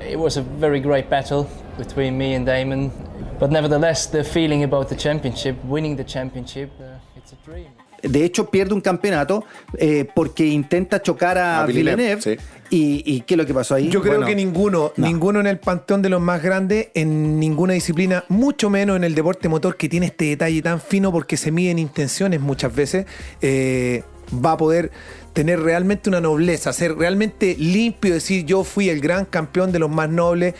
It 0.00 0.16
was 0.18 0.38
a 0.38 0.42
very 0.42 0.80
great 0.80 1.10
battle 1.10 1.46
between 1.76 2.16
me 2.16 2.34
and 2.34 2.46
Damon, 2.46 2.90
but 3.38 3.50
nevertheless, 3.50 4.06
the 4.06 4.24
feeling 4.24 4.64
about 4.64 4.88
the 4.88 4.96
championship, 4.96 5.62
winning 5.64 5.96
the 5.96 6.04
championship, 6.04 6.70
uh, 6.80 6.96
it's 7.16 7.32
a 7.32 7.36
dream. 7.44 7.66
De 8.02 8.24
hecho, 8.24 8.50
pierde 8.50 8.74
un 8.74 8.80
campeonato 8.80 9.44
eh, 9.78 10.06
porque 10.14 10.46
intenta 10.46 11.02
chocar 11.02 11.38
a, 11.38 11.62
A 11.62 11.66
Villeneuve, 11.66 11.96
Villeneuve. 12.16 12.22
sí. 12.22 12.44
Y, 12.72 13.02
y 13.04 13.22
qué 13.22 13.34
es 13.34 13.38
lo 13.38 13.44
que 13.46 13.52
pasó 13.52 13.74
ahí? 13.74 13.88
Yo 13.88 14.00
creo 14.00 14.14
Bueno, 14.14 14.28
que 14.28 14.36
ninguno, 14.36 14.92
no. 14.96 15.06
ninguno 15.06 15.40
en 15.40 15.48
el 15.48 15.58
panteón 15.58 16.02
de 16.02 16.08
los 16.08 16.20
más 16.20 16.40
grandes, 16.40 16.88
en 16.94 17.40
ninguna 17.40 17.72
disciplina, 17.72 18.24
mucho 18.28 18.70
menos 18.70 18.96
en 18.96 19.02
el 19.02 19.16
deporte 19.16 19.48
motor 19.48 19.76
que 19.76 19.88
tiene 19.88 20.06
este 20.06 20.26
detalle 20.26 20.62
tan 20.62 20.80
fino 20.80 21.10
porque 21.10 21.36
se 21.36 21.50
miden 21.50 21.80
intenciones 21.80 22.40
muchas 22.40 22.72
veces, 22.72 23.06
eh, 23.42 24.04
va 24.32 24.52
a 24.52 24.56
poder 24.56 24.92
tener 25.32 25.58
realmente 25.60 26.08
una 26.10 26.20
nobleza, 26.20 26.72
ser 26.72 26.96
realmente 26.96 27.56
limpio, 27.58 28.14
decir 28.14 28.44
yo 28.46 28.62
fui 28.62 28.88
el 28.88 29.00
gran 29.00 29.24
campeón 29.24 29.72
de 29.72 29.80
los 29.80 29.90
más 29.90 30.08
nobles. 30.08 30.54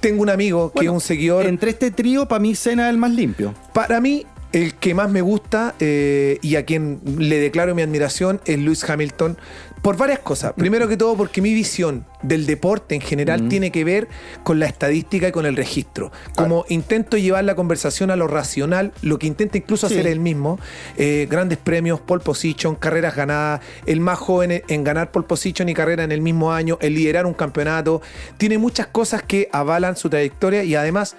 Tengo 0.00 0.22
un 0.22 0.30
amigo 0.30 0.72
que 0.72 0.86
es 0.86 0.90
un 0.90 1.00
seguidor. 1.02 1.44
Entre 1.46 1.70
este 1.72 1.90
trío, 1.90 2.26
para 2.26 2.38
mí, 2.38 2.54
Cena 2.54 2.86
es 2.88 2.90
el 2.94 2.98
más 2.98 3.10
limpio. 3.10 3.54
Para 3.74 4.00
mí, 4.00 4.24
el 4.54 4.74
que 4.74 4.94
más 4.94 5.10
me 5.10 5.20
gusta 5.20 5.74
eh, 5.80 6.38
y 6.40 6.56
a 6.56 6.64
quien 6.64 7.00
le 7.18 7.38
declaro 7.38 7.74
mi 7.74 7.82
admiración 7.82 8.40
es 8.46 8.58
Lewis 8.58 8.88
Hamilton 8.88 9.36
por 9.82 9.98
varias 9.98 10.20
cosas. 10.20 10.54
Primero 10.54 10.88
que 10.88 10.96
todo 10.96 11.14
porque 11.14 11.42
mi 11.42 11.52
visión 11.52 12.06
del 12.22 12.46
deporte 12.46 12.94
en 12.94 13.02
general 13.02 13.48
tiene 13.50 13.70
que 13.70 13.84
ver 13.84 14.08
con 14.42 14.58
la 14.58 14.64
estadística 14.64 15.28
y 15.28 15.32
con 15.32 15.44
el 15.44 15.56
registro. 15.56 16.10
Como 16.34 16.64
intento 16.70 17.18
llevar 17.18 17.44
la 17.44 17.54
conversación 17.54 18.10
a 18.10 18.16
lo 18.16 18.26
racional, 18.26 18.92
lo 19.02 19.18
que 19.18 19.26
intenta 19.26 19.58
incluso 19.58 19.86
Sí. 19.88 19.94
hacer 19.94 20.06
él 20.06 20.20
mismo, 20.20 20.58
eh, 20.96 21.26
grandes 21.30 21.58
premios, 21.58 22.00
pole 22.00 22.22
position, 22.24 22.76
carreras 22.76 23.14
ganadas, 23.14 23.60
el 23.84 24.00
más 24.00 24.18
joven 24.18 24.52
en- 24.52 24.62
en 24.68 24.84
ganar 24.84 25.10
pole 25.10 25.26
position 25.26 25.68
y 25.68 25.74
carrera 25.74 26.02
en 26.04 26.12
el 26.12 26.22
mismo 26.22 26.50
año, 26.52 26.78
el 26.80 26.94
liderar 26.94 27.26
un 27.26 27.34
campeonato, 27.34 28.00
tiene 28.38 28.56
muchas 28.56 28.86
cosas 28.86 29.22
que 29.22 29.50
avalan 29.52 29.96
su 29.96 30.08
trayectoria 30.08 30.64
y 30.64 30.76
además 30.76 31.14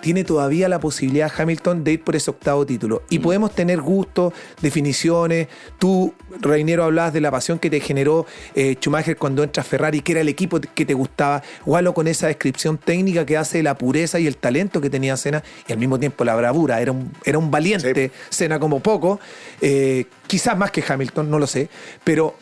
tiene 0.00 0.24
todavía 0.24 0.68
la 0.68 0.80
posibilidad 0.80 1.30
Hamilton 1.36 1.84
de 1.84 1.92
ir 1.92 2.04
por 2.04 2.16
ese 2.16 2.30
octavo 2.30 2.66
título. 2.66 3.02
Y 3.08 3.18
podemos 3.18 3.54
tener 3.54 3.80
gustos, 3.80 4.32
definiciones. 4.60 5.48
Tú, 5.78 6.14
Reinero, 6.40 6.84
hablabas 6.84 7.12
de 7.12 7.20
la 7.20 7.30
pasión 7.30 7.58
que 7.58 7.70
te 7.70 7.80
generó 7.80 8.26
eh, 8.54 8.76
Schumacher 8.80 9.16
cuando 9.16 9.42
entras 9.42 9.66
a 9.66 9.68
Ferrari, 9.68 10.00
que 10.00 10.12
era 10.12 10.20
el 10.20 10.28
equipo 10.28 10.60
que 10.60 10.84
te 10.84 10.94
gustaba. 10.94 11.42
Wallo 11.64 11.94
con 11.94 12.08
esa 12.08 12.26
descripción 12.26 12.78
técnica 12.78 13.24
que 13.24 13.36
hace 13.36 13.58
de 13.58 13.62
la 13.62 13.76
pureza 13.76 14.20
y 14.20 14.26
el 14.26 14.36
talento 14.36 14.80
que 14.80 14.90
tenía 14.90 15.16
Senna 15.16 15.42
y 15.66 15.72
al 15.72 15.78
mismo 15.78 15.98
tiempo 15.98 16.24
la 16.24 16.34
bravura. 16.34 16.80
Era 16.80 16.92
un, 16.92 17.12
era 17.24 17.38
un 17.38 17.50
valiente 17.50 18.10
Senna 18.28 18.58
como 18.58 18.80
poco. 18.80 19.18
Eh, 19.60 20.06
quizás 20.26 20.56
más 20.56 20.70
que 20.70 20.84
Hamilton, 20.86 21.30
no 21.30 21.38
lo 21.38 21.46
sé. 21.46 21.68
Pero 22.04 22.36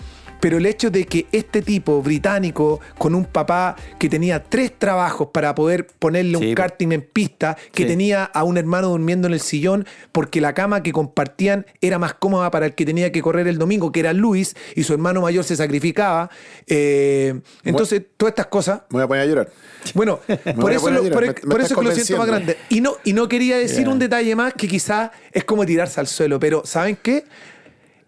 pero 0.45 0.59
el 0.59 0.67
hecho 0.67 0.91
de 0.91 1.07
que 1.07 1.25
este 1.33 1.63
tipo 1.63 2.03
británico, 2.03 2.79
con 2.99 3.15
un 3.15 3.25
papá 3.25 3.77
que 3.99 4.11
tenía 4.11 4.43
tres 4.45 4.79
trabajos 4.79 5.29
para 5.33 5.55
poder 5.55 5.87
ponerle 5.87 6.37
Sí, 6.37 6.49
un 6.49 6.55
karting 6.55 6.93
en 6.93 7.01
pista, 7.01 7.57
que 7.73 7.85
Sí. 7.85 7.89
tenía 7.89 8.25
a 8.25 8.45
un 8.45 8.59
hermano 8.59 8.89
durmiendo 8.91 9.27
en 9.27 9.33
el 9.33 9.41
sillón, 9.41 9.87
porque 10.13 10.43
la 10.43 10.53
cama 10.53 10.83
que 10.83 10.93
compartían 10.93 11.65
era 11.81 11.99
más 11.99 12.13
cómoda 12.13 12.51
para 12.51 12.67
el 12.67 12.75
que 12.75 12.85
tenía 12.85 13.11
que 13.11 13.23
correr 13.23 13.49
el 13.49 13.57
domingo, 13.57 13.91
que 13.91 14.01
era 14.01 14.13
Luis, 14.13 14.55
y 14.77 14.83
su 14.83 14.93
hermano 14.93 15.23
mayor 15.23 15.45
se 15.45 15.57
sacrificaba. 15.57 16.29
Eh, 16.67 17.41
entonces, 17.65 18.03
todas 18.19 18.33
estas 18.33 18.49
cosas. 18.49 18.83
Me 18.91 18.97
voy 18.99 19.03
a 19.05 19.09
poner 19.09 19.23
a 19.23 19.27
llorar. 19.27 19.49
Bueno, 19.95 20.21
por 20.61 20.73
eso, 20.73 20.91
lo, 20.91 21.03
llorar, 21.05 21.13
por, 21.13 21.23
me- 21.23 21.29
me 21.29 21.35
por 21.35 21.61
estás 21.63 21.71
eso 21.71 21.75
es 21.75 21.79
que 21.81 21.85
lo 21.85 21.95
siento 21.95 22.17
más 22.19 22.27
grande. 22.27 22.59
Y 22.69 22.83
no, 22.83 22.97
y 23.03 23.15
no 23.15 23.29
quería 23.31 23.57
decir 23.57 23.89
un 23.89 23.99
detalle 23.99 24.37
más 24.37 24.53
que 24.53 24.69
quizás 24.69 25.11
es 25.33 25.45
como 25.45 25.65
tirarse 25.65 26.01
al 26.01 26.07
suelo, 26.07 26.39
pero 26.39 26.67
¿saben 26.67 26.99
qué? 27.03 27.25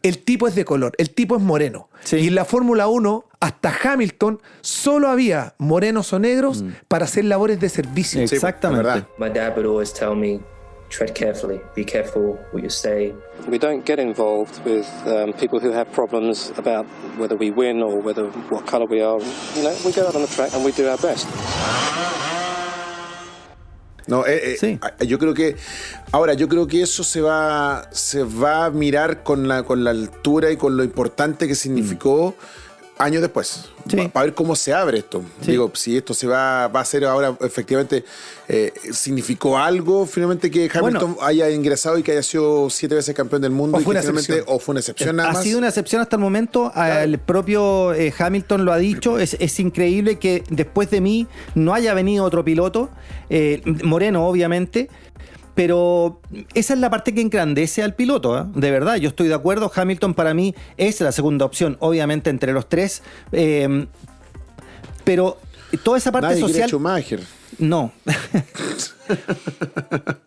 El 0.02 0.18
tipo 0.18 0.46
es 0.48 0.54
de 0.54 0.64
color, 0.64 0.92
el 0.98 1.10
tipo 1.10 1.36
es 1.36 1.42
moreno. 1.42 1.88
Sí. 2.04 2.16
Y 2.16 2.28
en 2.28 2.34
la 2.36 2.44
Fórmula 2.44 2.86
1, 2.88 3.24
hasta 3.40 3.74
Hamilton, 3.82 4.40
solo 4.60 5.08
había 5.08 5.54
morenos 5.58 6.12
o 6.12 6.18
negros 6.18 6.64
para 6.88 7.04
hacer 7.06 7.24
labores 7.24 7.58
de 7.60 7.68
servicio. 7.68 8.26
Sí, 8.28 8.34
Exactamente. 8.34 8.82
verdad. 8.84 9.06
My 9.18 9.28
dad 9.28 9.56
would 9.56 9.66
always 9.66 9.92
tell 9.92 10.14
me, 10.14 10.40
tread 10.88 11.12
carefully, 11.14 11.60
be 11.74 11.84
careful 11.84 12.38
what 12.52 12.62
you 12.62 12.70
say. 12.70 13.12
We 13.48 13.58
don't 13.58 13.84
get 13.84 13.98
involved 13.98 14.64
with 14.64 14.86
um, 15.06 15.32
people 15.32 15.58
who 15.58 15.72
have 15.72 15.86
problems 15.92 16.52
about 16.56 16.86
whether 17.18 17.36
we 17.36 17.50
win 17.50 17.82
or 17.82 18.00
whether 18.00 18.26
what 18.50 18.66
colour 18.66 18.86
we 18.88 19.02
are. 19.02 19.18
You 19.56 19.64
know, 19.64 19.74
we 19.84 19.92
go 19.92 20.06
out 20.06 20.14
on 20.14 20.22
the 20.22 20.28
track 20.28 20.54
and 20.54 20.64
we 20.64 20.70
do 20.72 20.88
our 20.88 20.98
best. 20.98 21.26
No, 24.06 24.24
eh, 24.26 24.52
eh, 24.52 24.56
Sí. 24.58 24.78
yo 25.06 25.18
creo 25.18 25.34
que 25.34 25.56
ahora 26.12 26.34
yo 26.34 26.48
creo 26.48 26.66
que 26.66 26.82
eso 26.82 27.02
se 27.02 27.20
va 27.20 27.88
se 27.92 28.22
va 28.22 28.66
a 28.66 28.70
mirar 28.70 29.22
con 29.22 29.48
la 29.48 29.64
con 29.64 29.82
la 29.84 29.90
altura 29.90 30.50
y 30.52 30.56
con 30.56 30.76
lo 30.76 30.84
importante 30.84 31.48
que 31.48 31.54
significó 31.54 32.36
años 32.98 33.20
después. 33.22 33.66
Sí. 33.88 34.08
Para 34.12 34.26
ver 34.26 34.34
cómo 34.34 34.56
se 34.56 34.72
abre 34.72 34.98
esto. 34.98 35.22
Sí. 35.42 35.52
Digo, 35.52 35.70
si 35.74 35.96
esto 35.96 36.12
se 36.14 36.26
va, 36.26 36.66
va 36.68 36.80
a 36.80 36.84
ser 36.84 37.04
ahora 37.04 37.36
efectivamente 37.40 38.04
eh, 38.48 38.72
significó 38.92 39.58
algo 39.58 40.06
finalmente 40.06 40.50
que 40.50 40.70
Hamilton 40.72 41.14
Bueno. 41.14 41.16
haya 41.20 41.50
ingresado 41.50 41.98
y 41.98 42.02
que 42.02 42.12
haya 42.12 42.22
sido 42.22 42.68
siete 42.70 42.94
veces 42.94 43.14
campeón 43.14 43.42
del 43.42 43.52
mundo 43.52 43.76
O 43.76 43.80
y 43.80 43.84
fue 43.84 43.94
que 43.94 44.00
una 44.08 44.20
excepción. 44.20 44.44
o 44.48 44.58
fue 44.58 44.72
una 44.72 44.80
excepción 44.80 45.16
nada 45.16 45.30
ha 45.30 45.32
más. 45.34 45.42
sido 45.44 45.58
una 45.58 45.68
excepción 45.68 46.00
hasta 46.02 46.16
el 46.16 46.22
momento. 46.22 46.72
El 46.76 47.18
propio 47.18 47.94
eh, 47.94 48.12
Hamilton 48.18 48.64
lo 48.64 48.72
ha 48.72 48.78
dicho. 48.78 49.18
Es, 49.18 49.36
es 49.38 49.60
increíble 49.60 50.18
que 50.18 50.42
después 50.50 50.90
de 50.90 51.00
mí 51.00 51.26
no 51.54 51.74
haya 51.74 51.94
venido 51.94 52.24
otro 52.24 52.44
piloto. 52.44 52.90
eh, 53.30 53.60
Moreno, 53.84 54.26
obviamente. 54.26 54.88
Pero 55.56 56.20
esa 56.54 56.74
es 56.74 56.80
la 56.80 56.90
parte 56.90 57.12
que 57.12 57.22
engrandece 57.22 57.82
al 57.82 57.94
piloto, 57.94 58.38
¿eh? 58.38 58.44
de 58.54 58.70
verdad. 58.70 58.96
Yo 58.96 59.08
estoy 59.08 59.26
de 59.26 59.34
acuerdo. 59.34 59.72
Hamilton 59.74 60.14
para 60.14 60.34
mí 60.34 60.54
es 60.76 61.00
la 61.00 61.10
segunda 61.10 61.44
opción, 61.44 61.76
obviamente, 61.80 62.30
entre 62.30 62.52
los 62.52 62.68
tres. 62.68 63.02
Eh, 63.32 63.86
pero 65.02 65.38
toda 65.82 65.98
esa 65.98 66.12
parte 66.12 66.28
Nadie 66.28 66.42
social. 66.42 66.70
No. 67.58 67.90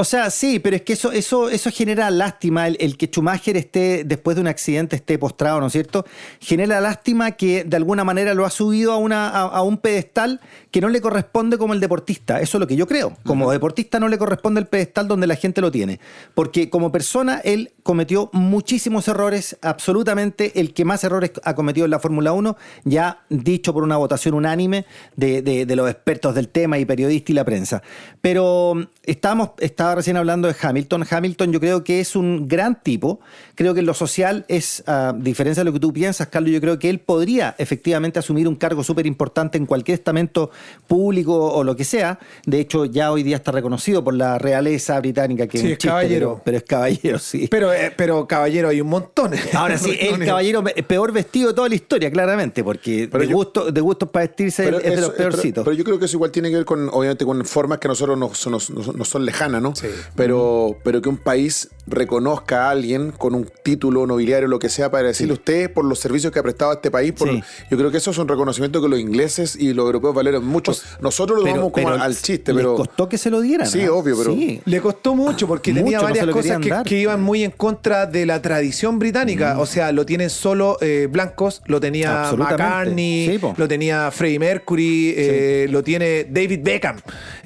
O 0.00 0.04
sea, 0.04 0.30
sí, 0.30 0.60
pero 0.60 0.76
es 0.76 0.82
que 0.82 0.92
eso, 0.92 1.10
eso, 1.10 1.50
eso 1.50 1.70
genera 1.72 2.08
lástima. 2.10 2.68
El, 2.68 2.76
el 2.78 2.96
que 2.96 3.06
Schumacher 3.06 3.56
esté, 3.56 4.04
después 4.04 4.36
de 4.36 4.42
un 4.42 4.46
accidente, 4.46 4.94
esté 4.94 5.18
postrado, 5.18 5.58
¿no 5.60 5.66
es 5.66 5.72
cierto? 5.72 6.04
Genera 6.40 6.80
lástima 6.80 7.32
que 7.32 7.64
de 7.64 7.76
alguna 7.76 8.04
manera 8.04 8.32
lo 8.34 8.46
ha 8.46 8.50
subido 8.50 8.92
a, 8.92 8.96
una, 8.96 9.28
a, 9.28 9.42
a 9.42 9.62
un 9.62 9.78
pedestal 9.78 10.40
que 10.70 10.80
no 10.80 10.88
le 10.88 11.00
corresponde 11.00 11.58
como 11.58 11.74
el 11.74 11.80
deportista. 11.80 12.40
Eso 12.40 12.58
es 12.58 12.60
lo 12.60 12.68
que 12.68 12.76
yo 12.76 12.86
creo. 12.86 13.16
Como 13.24 13.50
deportista 13.50 13.98
no 13.98 14.06
le 14.08 14.18
corresponde 14.18 14.60
el 14.60 14.68
pedestal 14.68 15.08
donde 15.08 15.26
la 15.26 15.34
gente 15.34 15.60
lo 15.60 15.72
tiene. 15.72 15.98
Porque 16.34 16.70
como 16.70 16.92
persona, 16.92 17.40
él 17.42 17.72
cometió 17.82 18.30
muchísimos 18.32 19.08
errores, 19.08 19.56
absolutamente 19.62 20.60
el 20.60 20.74
que 20.74 20.84
más 20.84 21.02
errores 21.02 21.32
ha 21.42 21.54
cometido 21.56 21.86
en 21.86 21.90
la 21.90 21.98
Fórmula 21.98 22.32
1, 22.32 22.56
ya 22.84 23.24
dicho 23.30 23.72
por 23.74 23.82
una 23.82 23.96
votación 23.96 24.34
unánime 24.34 24.86
de, 25.16 25.42
de- 25.42 25.66
de 25.66 25.74
los 25.76 25.90
expertos 25.90 26.36
del 26.36 26.48
tema 26.50 26.78
y 26.78 26.84
periodistas 26.84 27.30
y 27.30 27.32
la 27.34 27.44
prensa. 27.44 27.82
Pero 28.20 28.74
mm, 28.76 28.82
estábamos, 29.02 29.50
estaba 29.88 29.94
recién 29.96 30.16
hablando 30.18 30.48
de 30.48 30.54
Hamilton. 30.60 31.06
Hamilton 31.10 31.52
yo 31.52 31.60
creo 31.60 31.82
que 31.82 32.00
es 32.00 32.14
un 32.14 32.46
gran 32.46 32.82
tipo. 32.82 33.20
Creo 33.54 33.72
que 33.72 33.80
en 33.80 33.86
lo 33.86 33.94
social 33.94 34.44
es, 34.48 34.82
a 34.86 35.14
diferencia 35.16 35.62
de 35.62 35.64
lo 35.64 35.72
que 35.72 35.80
tú 35.80 35.92
piensas, 35.92 36.28
Carlos, 36.28 36.52
yo 36.52 36.60
creo 36.60 36.78
que 36.78 36.90
él 36.90 36.98
podría 37.00 37.54
efectivamente 37.58 38.18
asumir 38.18 38.46
un 38.46 38.54
cargo 38.56 38.84
súper 38.84 39.06
importante 39.06 39.56
en 39.56 39.64
cualquier 39.66 39.98
estamento 39.98 40.50
público 40.86 41.34
o 41.52 41.64
lo 41.64 41.74
que 41.74 41.84
sea. 41.84 42.18
De 42.44 42.60
hecho, 42.60 42.84
ya 42.84 43.10
hoy 43.12 43.22
día 43.22 43.36
está 43.36 43.50
reconocido 43.50 44.04
por 44.04 44.12
la 44.14 44.36
realeza 44.38 44.98
británica 45.00 45.46
que 45.46 45.58
Sí, 45.58 45.64
un 45.66 45.72
es 45.72 45.78
chiste, 45.78 45.88
caballero. 45.88 46.28
Pero, 46.28 46.42
pero 46.44 46.56
es 46.58 46.62
caballero, 46.64 47.18
sí. 47.18 47.48
Pero, 47.50 47.72
eh, 47.72 47.92
pero 47.96 48.26
caballero, 48.26 48.68
hay 48.68 48.80
un 48.82 48.88
montón. 48.88 49.32
Ahora 49.54 49.78
sí, 49.78 49.96
el 49.98 50.24
caballero 50.24 50.62
peor 50.86 51.12
vestido 51.12 51.48
de 51.48 51.54
toda 51.54 51.68
la 51.68 51.74
historia, 51.74 52.10
claramente, 52.10 52.62
porque 52.62 53.08
Pero 53.10 53.24
de, 53.24 53.30
yo- 53.30 53.36
gusto, 53.36 53.72
de 53.72 53.80
gustos 53.80 54.10
para 54.10 54.26
vestirse 54.26 54.64
Pero 54.64 54.78
es 54.78 54.84
de 54.84 54.96
los 55.00 55.10
eh, 55.10 55.14
pero- 55.16 55.30
peorcitos. 55.30 55.64
Pero, 55.64 55.76
yo 55.76 55.84
creo 55.84 55.98
que 55.98 56.04
eso 56.04 56.16
igual 56.16 56.30
tiene 56.30 56.50
que 56.50 56.56
ver 56.56 56.64
con, 56.64 56.88
obviamente, 56.92 57.24
con 57.24 57.42
formas 57.44 57.78
que 57.78 57.86
a 57.88 57.90
nosotros 57.90 58.18
nos, 58.18 58.46
nos- 58.46 58.70
nos- 58.70 58.94
nos 58.94 59.08
son 59.08 59.24
lejanas, 59.24 59.62
¿no? 59.62 59.72
Sí. 59.80 59.86
Pero, 60.16 60.76
pero 60.84 61.00
que 61.02 61.08
un 61.08 61.16
país 61.18 61.68
reconozca 61.86 62.66
a 62.66 62.70
alguien 62.70 63.12
con 63.12 63.34
un 63.34 63.50
título 63.62 64.06
nobiliario, 64.06 64.46
lo 64.48 64.58
que 64.58 64.68
sea, 64.68 64.90
para 64.90 65.08
decirle 65.08 65.32
a 65.32 65.34
usted 65.34 65.72
por 65.72 65.84
los 65.86 65.98
servicios 65.98 66.32
que 66.32 66.38
ha 66.38 66.42
prestado 66.42 66.70
a 66.70 66.74
este 66.74 66.90
país. 66.90 67.12
por- 67.12 67.28
Sí. 67.30 67.42
Yo 67.70 67.78
creo 67.78 67.90
que 67.90 67.96
eso 67.98 68.10
es 68.10 68.18
un 68.18 68.28
reconocimiento 68.28 68.82
que 68.82 68.88
los 68.88 68.98
ingleses 69.00 69.56
y 69.56 69.72
los 69.72 69.86
europeos 69.86 70.14
valoran 70.14 70.44
mucho. 70.44 70.72
nosotros 71.00 71.38
lo 71.38 71.44
Pero- 71.44 71.54
tomamos 71.56 71.72
como 71.72 71.88
pero 71.88 72.02
al 72.02 72.16
chiste, 72.16 72.52
pero. 72.54 72.74
costó 72.74 73.08
que 73.08 73.16
se 73.18 73.30
lo 73.30 73.40
dieran. 73.40 73.66
Sí, 73.66 73.82
¿ah? 73.82 73.92
obvio, 73.92 74.16
pero- 74.18 74.32
Sí. 74.34 74.60
Le 74.64 74.80
costó 74.80 75.14
mucho 75.14 75.46
porque 75.46 75.72
Mucho, 75.72 75.84
tenía 75.84 76.00
varias 76.00 76.26
cosas 76.26 76.58
que, 76.84 76.98
iban 76.98 77.22
muy 77.22 77.44
en 77.44 77.50
contra 77.52 78.06
de 78.06 78.26
la 78.26 78.42
tradición 78.42 78.98
británica. 78.98 79.58
O 79.58 79.66
sea, 79.66 79.92
lo 79.92 80.04
tienen 80.04 80.28
solo 80.30 80.76
eh, 80.80 81.08
blancos, 81.10 81.62
lo 81.66 81.80
tenía. 81.80 82.32
McCartney, 82.36 83.38
Sí, 83.38 83.46
lo 83.56 83.68
tenía 83.68 84.10
Freddie 84.10 84.38
Mercury, 84.38 85.14
eh, 85.16 85.66
lo 85.70 85.82
tiene 85.82 86.24
David 86.24 86.60
Beckham. 86.62 86.96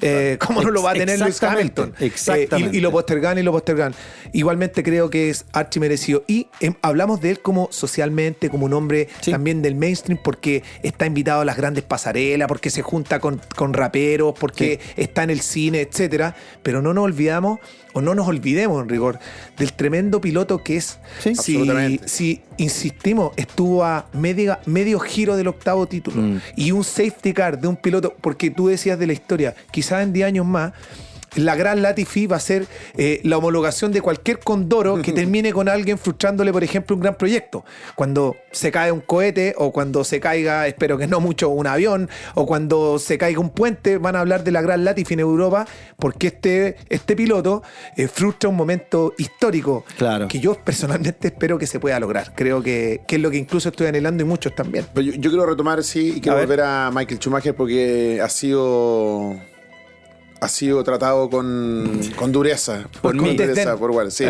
Eh, 0.01 0.37
¿Cómo 0.45 0.61
no 0.61 0.69
lo 0.71 0.83
va 0.83 0.91
a 0.91 0.93
tener 0.93 1.19
Lewis 1.19 1.39
Exactamente? 2.13 2.69
Eh, 2.69 2.75
y, 2.75 2.77
y 2.77 2.81
lo 2.81 2.91
postergan 2.91 3.37
y 3.37 3.43
lo 3.43 3.51
postergan. 3.51 3.93
Igualmente 4.31 4.83
creo 4.83 5.09
que 5.09 5.29
es 5.29 5.45
archi 5.53 5.79
merecido. 5.79 6.23
Y 6.27 6.47
em, 6.59 6.73
hablamos 6.81 7.21
de 7.21 7.31
él 7.31 7.39
como 7.41 7.67
socialmente, 7.71 8.49
como 8.49 8.65
un 8.65 8.73
hombre 8.73 9.07
Sí. 9.21 9.31
también 9.31 9.61
del 9.61 9.75
mainstream, 9.75 10.19
porque 10.23 10.63
está 10.81 11.05
invitado 11.05 11.41
a 11.41 11.45
las 11.45 11.57
grandes 11.57 11.83
pasarelas, 11.83 12.47
porque 12.47 12.69
se 12.69 12.81
junta 12.81 13.19
con, 13.19 13.41
con 13.55 13.73
raperos, 13.73 14.33
porque 14.39 14.79
está 14.95 15.23
en 15.23 15.29
el 15.29 15.41
cine, 15.41 15.81
etcétera. 15.81 16.35
Pero 16.61 16.81
no 16.81 16.93
nos 16.93 17.03
olvidamos, 17.05 17.59
o 17.93 18.01
no 18.01 18.15
nos 18.15 18.27
olvidemos 18.27 18.81
en 18.81 18.89
rigor, 18.89 19.19
del 19.57 19.73
tremendo 19.73 20.19
piloto 20.21 20.63
que 20.63 20.77
es. 20.77 20.97
Sí. 21.19 21.35
si, 21.35 21.55
Absolutamente. 21.57 22.07
si 22.07 22.41
insistimos, 22.57 23.31
estuvo 23.35 23.83
a 23.83 24.07
media, 24.13 24.59
medio 24.65 24.99
giro 24.99 25.35
del 25.35 25.47
octavo 25.47 25.85
título 25.87 26.21
Mm. 26.21 26.41
y 26.55 26.71
un 26.71 26.83
safety 26.83 27.33
car 27.33 27.59
de 27.59 27.67
un 27.67 27.75
piloto, 27.75 28.15
porque 28.21 28.49
tú 28.49 28.67
decías 28.67 28.97
de 28.99 29.07
la 29.07 29.13
historia, 29.13 29.55
quizás 29.71 30.03
en 30.03 30.13
10 30.13 30.27
años 30.27 30.45
más. 30.45 30.73
La 31.35 31.55
gran 31.55 31.81
Latifi 31.81 32.27
va 32.27 32.37
a 32.37 32.39
ser 32.39 32.67
eh, 32.97 33.19
la 33.23 33.37
homologación 33.37 33.91
de 33.91 34.01
cualquier 34.01 34.39
condoro 34.39 35.01
que 35.01 35.11
termine 35.13 35.51
con 35.53 35.69
alguien 35.69 35.97
frustrándole, 35.97 36.51
por 36.51 36.63
ejemplo, 36.63 36.95
un 36.95 37.01
gran 37.01 37.15
proyecto. 37.15 37.65
Cuando 37.95 38.35
se 38.51 38.71
cae 38.71 38.91
un 38.91 39.01
cohete 39.01 39.55
o 39.57 39.71
cuando 39.71 40.03
se 40.03 40.19
caiga, 40.19 40.67
espero 40.67 40.97
que 40.97 41.07
no 41.07 41.19
mucho, 41.19 41.49
un 41.49 41.67
avión 41.67 42.09
o 42.35 42.45
cuando 42.45 42.99
se 42.99 43.17
caiga 43.17 43.39
un 43.39 43.49
puente, 43.49 43.97
van 43.97 44.15
a 44.15 44.19
hablar 44.19 44.43
de 44.43 44.51
la 44.51 44.61
gran 44.61 44.83
Latifi 44.85 45.13
en 45.15 45.21
Europa 45.21 45.65
porque 45.97 46.27
este, 46.27 46.75
este 46.89 47.15
piloto 47.15 47.63
eh, 47.97 48.07
frustra 48.07 48.49
un 48.49 48.55
momento 48.55 49.13
histórico 49.17 49.85
Claro. 49.97 50.27
que 50.27 50.39
yo 50.39 50.55
personalmente 50.55 51.29
espero 51.29 51.57
que 51.57 51.67
se 51.67 51.79
pueda 51.79 51.99
lograr. 51.99 52.33
Creo 52.35 52.61
que, 52.61 53.01
que 53.07 53.15
es 53.15 53.21
lo 53.21 53.29
que 53.31 53.37
incluso 53.37 53.69
estoy 53.69 53.87
anhelando 53.87 54.23
y 54.23 54.25
muchos 54.25 54.53
también. 54.55 54.85
Pero 54.93 55.05
yo, 55.07 55.13
yo 55.13 55.29
quiero 55.29 55.45
retomar, 55.45 55.83
sí, 55.83 56.13
y 56.17 56.21
quiero 56.21 56.33
A 56.37 56.39
ver. 56.41 56.47
volver 56.47 56.61
a 56.65 56.91
Michael 56.93 57.19
Schumacher 57.19 57.55
porque 57.55 58.19
ha 58.23 58.29
sido. 58.29 59.35
Ha 60.43 60.49
sido 60.49 60.83
tratado 60.83 61.29
con, 61.29 61.99
con 62.17 62.31
dureza. 62.31 62.87
Por 63.01 63.15
con 63.17 63.35
dureza, 63.37 63.77
por 63.77 63.91
igual, 63.91 64.11
sí. 64.11 64.25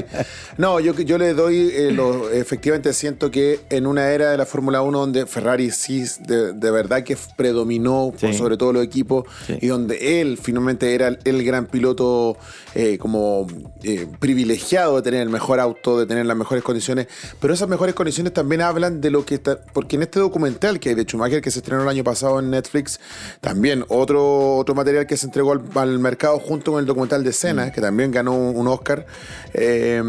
No, 0.58 0.79
yo, 0.79 0.93
yo 0.93 1.17
le 1.17 1.34
doy, 1.34 1.72
eh, 1.74 1.91
lo- 1.91 2.29
efectivamente 2.29 2.93
siento 2.93 3.32
que 3.32 3.62
en 3.70 3.88
una 3.88 4.10
era 4.12 4.29
de 4.32 4.38
la 4.38 4.46
Fórmula 4.46 4.82
1 4.84 5.00
donde 5.00 5.25
Ferrari 5.25 5.72
sí 5.72 6.03
de, 6.20 6.53
de 6.53 6.72
verdad 6.72 7.03
que 7.03 7.17
predominó 7.36 8.13
por 8.20 8.34
sobre 8.34 8.58
todo 8.58 8.74
los 8.74 8.84
equipos 8.84 9.25
Sí. 9.48 9.58
y 9.62 9.67
donde 9.67 10.22
él 10.22 10.38
finalmente 10.41 10.93
era 10.93 11.08
el, 11.08 11.20
el 11.24 11.43
gran 11.43 11.65
piloto 11.65 12.38
eh, 12.75 12.98
como 12.98 13.48
eh, 13.84 14.08
privilegiado 14.20 14.96
de 14.98 15.01
tener 15.01 15.22
el 15.22 15.29
mejor 15.29 15.60
auto, 15.60 16.00
de 16.00 16.05
tener 16.05 16.25
las 16.25 16.38
mejores 16.38 16.63
condiciones, 16.63 17.08
pero 17.39 17.53
esas 17.53 17.67
mejores 17.67 17.96
condiciones 17.96 18.34
también 18.34 18.62
hablan 18.62 19.01
de 19.01 19.10
lo 19.12 19.25
que 19.25 19.36
está, 19.36 19.60
porque 19.74 19.96
en 19.96 20.03
este 20.03 20.20
documental 20.20 20.79
que 20.79 20.89
hay 20.89 20.96
de 20.96 21.03
Schumacher 21.03 21.41
que 21.41 21.51
se 21.51 21.60
estrenó 21.60 21.84
el 21.84 21.89
año 21.89 22.03
pasado 22.03 22.39
en 22.39 22.50
Netflix, 22.51 23.00
también 23.41 23.84
otro, 23.89 24.58
otro 24.58 24.75
material 24.75 25.08
que 25.08 25.17
se 25.17 25.25
entregó 25.25 25.53
al, 25.53 25.62
al 25.75 26.00
mercado 26.03 26.38
junto 26.39 26.72
con 26.74 26.79
el 26.79 26.86
documental 26.86 27.24
de 27.24 27.33
Senna, 27.33 27.72
que 27.72 27.81
también 27.81 28.12
ganó 28.12 28.33
un, 28.36 28.67
Oscar, 28.67 29.05
eh, 29.53 30.01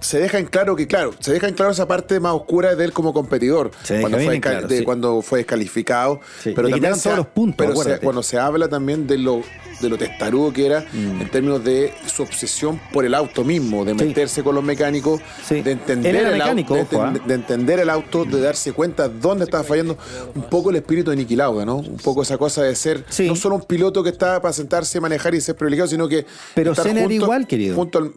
se 0.00 0.18
deja 0.20 0.38
en 0.38 0.46
claro 0.46 0.76
que, 0.76 0.86
claro, 0.86 1.12
se 1.18 1.32
deja 1.32 1.48
en 1.48 1.54
claro 1.54 1.72
esa 1.72 1.88
parte 1.88 2.20
más 2.20 2.32
oscura 2.34 2.74
de 2.76 2.84
él 2.84 2.92
como 2.92 3.12
competidor, 3.12 3.70
Se 3.82 4.00
cuando, 4.00 4.18
fue, 4.18 4.40
claro, 4.40 4.68
de 4.68 4.78
sí. 4.78 4.84
cuando 4.84 5.22
fue 5.22 5.38
descalificado, 5.40 6.20
Sí, 6.42 6.52
pero 6.54 6.68
le 6.68 6.74
también 6.74 6.94
se 6.96 7.02
todos 7.04 7.18
los 7.18 7.26
puntos, 7.28 7.66
pero 7.66 7.82
se- 7.82 7.98
cuando 7.98 8.22
se 8.22 8.38
habla 8.38 8.68
también 8.68 9.06
de 9.06 9.18
lo 9.18 9.42
de 9.80 9.88
lo 9.88 9.96
testarudo 9.98 10.52
que 10.52 10.66
era 10.66 10.80
Mm. 10.92 11.20
en 11.22 11.30
términos 11.30 11.62
de 11.64 11.92
su 12.06 12.22
obsesión 12.22 12.80
por 12.92 13.04
el 13.04 13.14
auto 13.14 13.44
mismo, 13.44 13.84
de 13.84 13.92
Sí. 13.98 14.04
meterse 14.04 14.42
con 14.42 14.54
los 14.54 14.64
mecánicos, 14.64 15.20
Sí. 15.46 15.62
de 15.62 15.72
entender 15.72 16.16
el 16.16 16.32
mecánico, 16.32 16.74
auto, 16.76 16.96
de, 16.98 17.02
¿ah? 17.02 17.14
de 17.26 17.34
entender 17.34 17.80
el 17.80 17.90
auto, 17.90 18.24
de 18.24 18.40
darse 18.40 18.72
cuenta 18.72 19.08
dónde 19.08 19.44
estaba 19.44 19.64
fallando, 19.64 19.96
un 20.34 20.42
poco 20.42 20.70
el 20.70 20.76
espíritu 20.76 21.10
de 21.10 21.16
Niki 21.16 21.36
Lauda, 21.36 21.64
¿no? 21.64 21.76
Un 21.76 21.96
poco 21.96 22.22
esa 22.22 22.36
cosa 22.38 22.62
de 22.62 22.74
ser 22.74 23.04
Sí. 23.08 23.26
no 23.26 23.36
solo 23.36 23.56
un 23.56 23.62
piloto 23.62 24.02
que 24.02 24.10
está 24.10 24.40
para 24.40 24.52
sentarse, 24.52 25.00
manejar 25.00 25.34
y 25.34 25.40
ser 25.40 25.56
privilegiado, 25.56 25.88
sino 25.88 26.08
que 26.08 26.26
Pero 26.54 26.72
estar 26.72 26.86
igual, 27.10 27.46
querido. 27.46 27.74
junto 27.76 27.98
al 27.98 28.12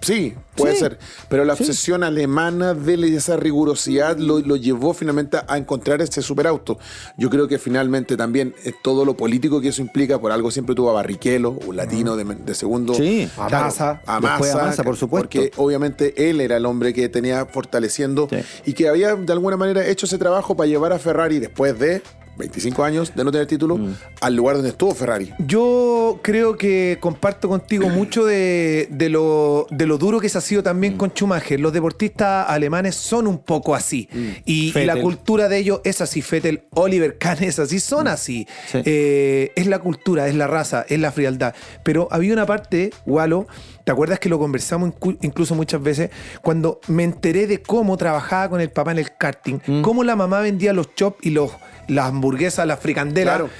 Sí, 0.00 0.34
puede 0.56 0.74
Sí. 0.74 0.80
ser. 0.80 0.98
Pero 1.28 1.44
la 1.44 1.54
obsesión 1.54 2.04
alemana 2.04 2.74
de 2.74 3.16
esa 3.16 3.36
rigurosidad 3.36 4.16
lo, 4.18 4.38
lo 4.40 4.56
llevó 4.56 4.94
finalmente 4.94 5.38
a 5.46 5.58
encontrar 5.58 6.00
este 6.02 6.22
superauto. 6.22 6.78
Yo 7.16 7.30
creo 7.30 7.48
que 7.48 7.58
finalmente 7.58 8.16
también 8.16 8.54
todo 8.82 9.04
lo 9.04 9.16
político 9.16 9.60
que 9.60 9.68
eso 9.68 9.82
implica, 9.82 10.20
por 10.20 10.30
algo 10.32 10.50
siempre 10.50 10.74
tuvo 10.74 10.90
a 10.90 10.92
Barrichello, 10.94 11.50
un 11.66 11.76
latino 11.76 12.16
de, 12.16 12.24
de 12.24 12.54
segundo. 12.54 12.94
Sí, 12.94 13.28
A 13.36 13.46
Claro, 13.48 13.64
Massa. 13.66 14.02
a 14.06 14.20
Massa, 14.20 14.56
Massa, 14.62 14.84
por 14.84 14.96
supuesto. 14.96 15.28
Porque 15.28 15.50
obviamente 15.56 16.30
él 16.30 16.40
era 16.40 16.56
el 16.56 16.66
hombre 16.66 16.94
que 16.94 17.08
tenía 17.08 17.44
fortaleciendo 17.46 18.28
Sí. 18.30 18.36
y 18.66 18.72
que 18.74 18.88
había 18.88 19.14
de 19.16 19.32
alguna 19.32 19.56
manera 19.56 19.86
hecho 19.86 20.06
ese 20.06 20.18
trabajo 20.18 20.56
para 20.56 20.68
llevar 20.68 20.92
a 20.92 20.98
Ferrari 20.98 21.38
después 21.38 21.78
de 21.78 22.02
25 22.38 22.84
años 22.84 23.12
de 23.14 23.24
no 23.24 23.30
tener 23.32 23.46
título 23.46 23.76
Mm. 23.76 23.94
al 24.20 24.34
lugar 24.36 24.54
donde 24.56 24.70
estuvo 24.70 24.94
Ferrari. 24.94 25.32
Yo 25.40 26.20
creo 26.22 26.56
que 26.56 26.96
comparto 27.00 27.48
contigo 27.48 27.88
mucho 27.90 28.24
de, 28.24 28.88
de 28.90 29.08
lo, 29.08 29.66
de 29.70 29.86
lo 29.86 29.98
duro 29.98 30.20
que 30.20 30.28
se 30.28 30.38
ha 30.38 30.40
sido 30.40 30.62
también 30.62 30.94
Mm. 30.94 30.96
con 30.96 31.10
Schumacher. 31.10 31.58
Los 31.60 31.72
deportistas 31.72 32.48
alemanes 32.48 32.94
son 32.94 33.26
un 33.26 33.38
poco 33.38 33.74
así. 33.74 34.08
Mm. 34.12 34.28
Y, 34.44 34.78
y 34.78 34.84
la 34.84 35.00
cultura 35.00 35.48
de 35.48 35.58
ellos 35.58 35.80
es 35.84 36.00
así. 36.00 36.22
Fettel, 36.22 36.62
Oliver 36.74 37.18
Kahn 37.18 37.42
es 37.42 37.58
así, 37.58 37.80
son 37.80 38.08
así. 38.08 38.46
Sí. 38.70 38.78
Eh, 38.84 39.52
es 39.56 39.66
la 39.66 39.78
cultura, 39.80 40.28
es 40.28 40.34
la 40.34 40.46
raza, 40.46 40.86
es 40.88 40.98
la 41.00 41.12
frialdad. 41.12 41.54
Pero 41.82 42.08
había 42.10 42.32
una 42.32 42.46
parte, 42.46 42.90
Walo, 43.06 43.46
¿te 43.84 43.92
acuerdas 43.92 44.18
que 44.20 44.28
lo 44.28 44.38
conversamos 44.38 44.92
incluso 45.22 45.54
muchas 45.54 45.82
veces? 45.82 46.10
Cuando 46.42 46.80
me 46.88 47.04
enteré 47.04 47.46
de 47.46 47.60
cómo 47.62 47.96
trabajaba 47.96 48.48
con 48.50 48.60
el 48.60 48.70
papá 48.70 48.92
en 48.92 48.98
el 48.98 49.16
karting, 49.16 49.58
Mm. 49.66 49.82
cómo 49.82 50.04
la 50.04 50.14
mamá 50.16 50.40
vendía 50.40 50.72
los 50.72 50.94
chops 50.94 51.18
y 51.26 51.30
los, 51.30 51.50
las 51.88 52.06
hamburguesas, 52.06 52.66
las 52.66 52.78
fricandelas. 52.80 53.36
Claro. 53.36 53.50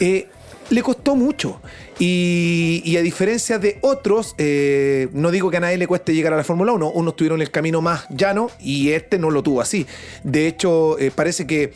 Eh, 0.00 0.28
le 0.70 0.82
costó 0.82 1.16
mucho. 1.16 1.60
Y, 1.98 2.80
y 2.84 2.96
a 2.96 3.02
diferencia 3.02 3.58
de 3.58 3.78
otros, 3.80 4.34
eh, 4.38 5.08
no 5.12 5.30
digo 5.32 5.50
que 5.50 5.56
a 5.56 5.60
nadie 5.60 5.78
le 5.78 5.88
cueste 5.88 6.14
llegar 6.14 6.32
a 6.32 6.36
la 6.36 6.44
Fórmula 6.44 6.72
1, 6.72 6.90
unos 6.90 7.16
tuvieron 7.16 7.42
el 7.42 7.50
camino 7.50 7.80
más 7.80 8.06
llano 8.10 8.50
y 8.60 8.90
este 8.90 9.18
no 9.18 9.30
lo 9.30 9.42
tuvo 9.42 9.60
así. 9.60 9.86
De 10.22 10.46
hecho, 10.46 10.96
eh, 10.98 11.10
parece 11.12 11.46
que 11.46 11.72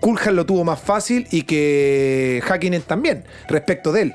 Kulhan 0.00 0.34
lo 0.34 0.46
tuvo 0.46 0.64
más 0.64 0.80
fácil 0.80 1.26
y 1.30 1.42
que 1.42 2.42
Hakkinen 2.46 2.82
también, 2.82 3.24
respecto 3.48 3.92
de 3.92 4.02
él. 4.02 4.14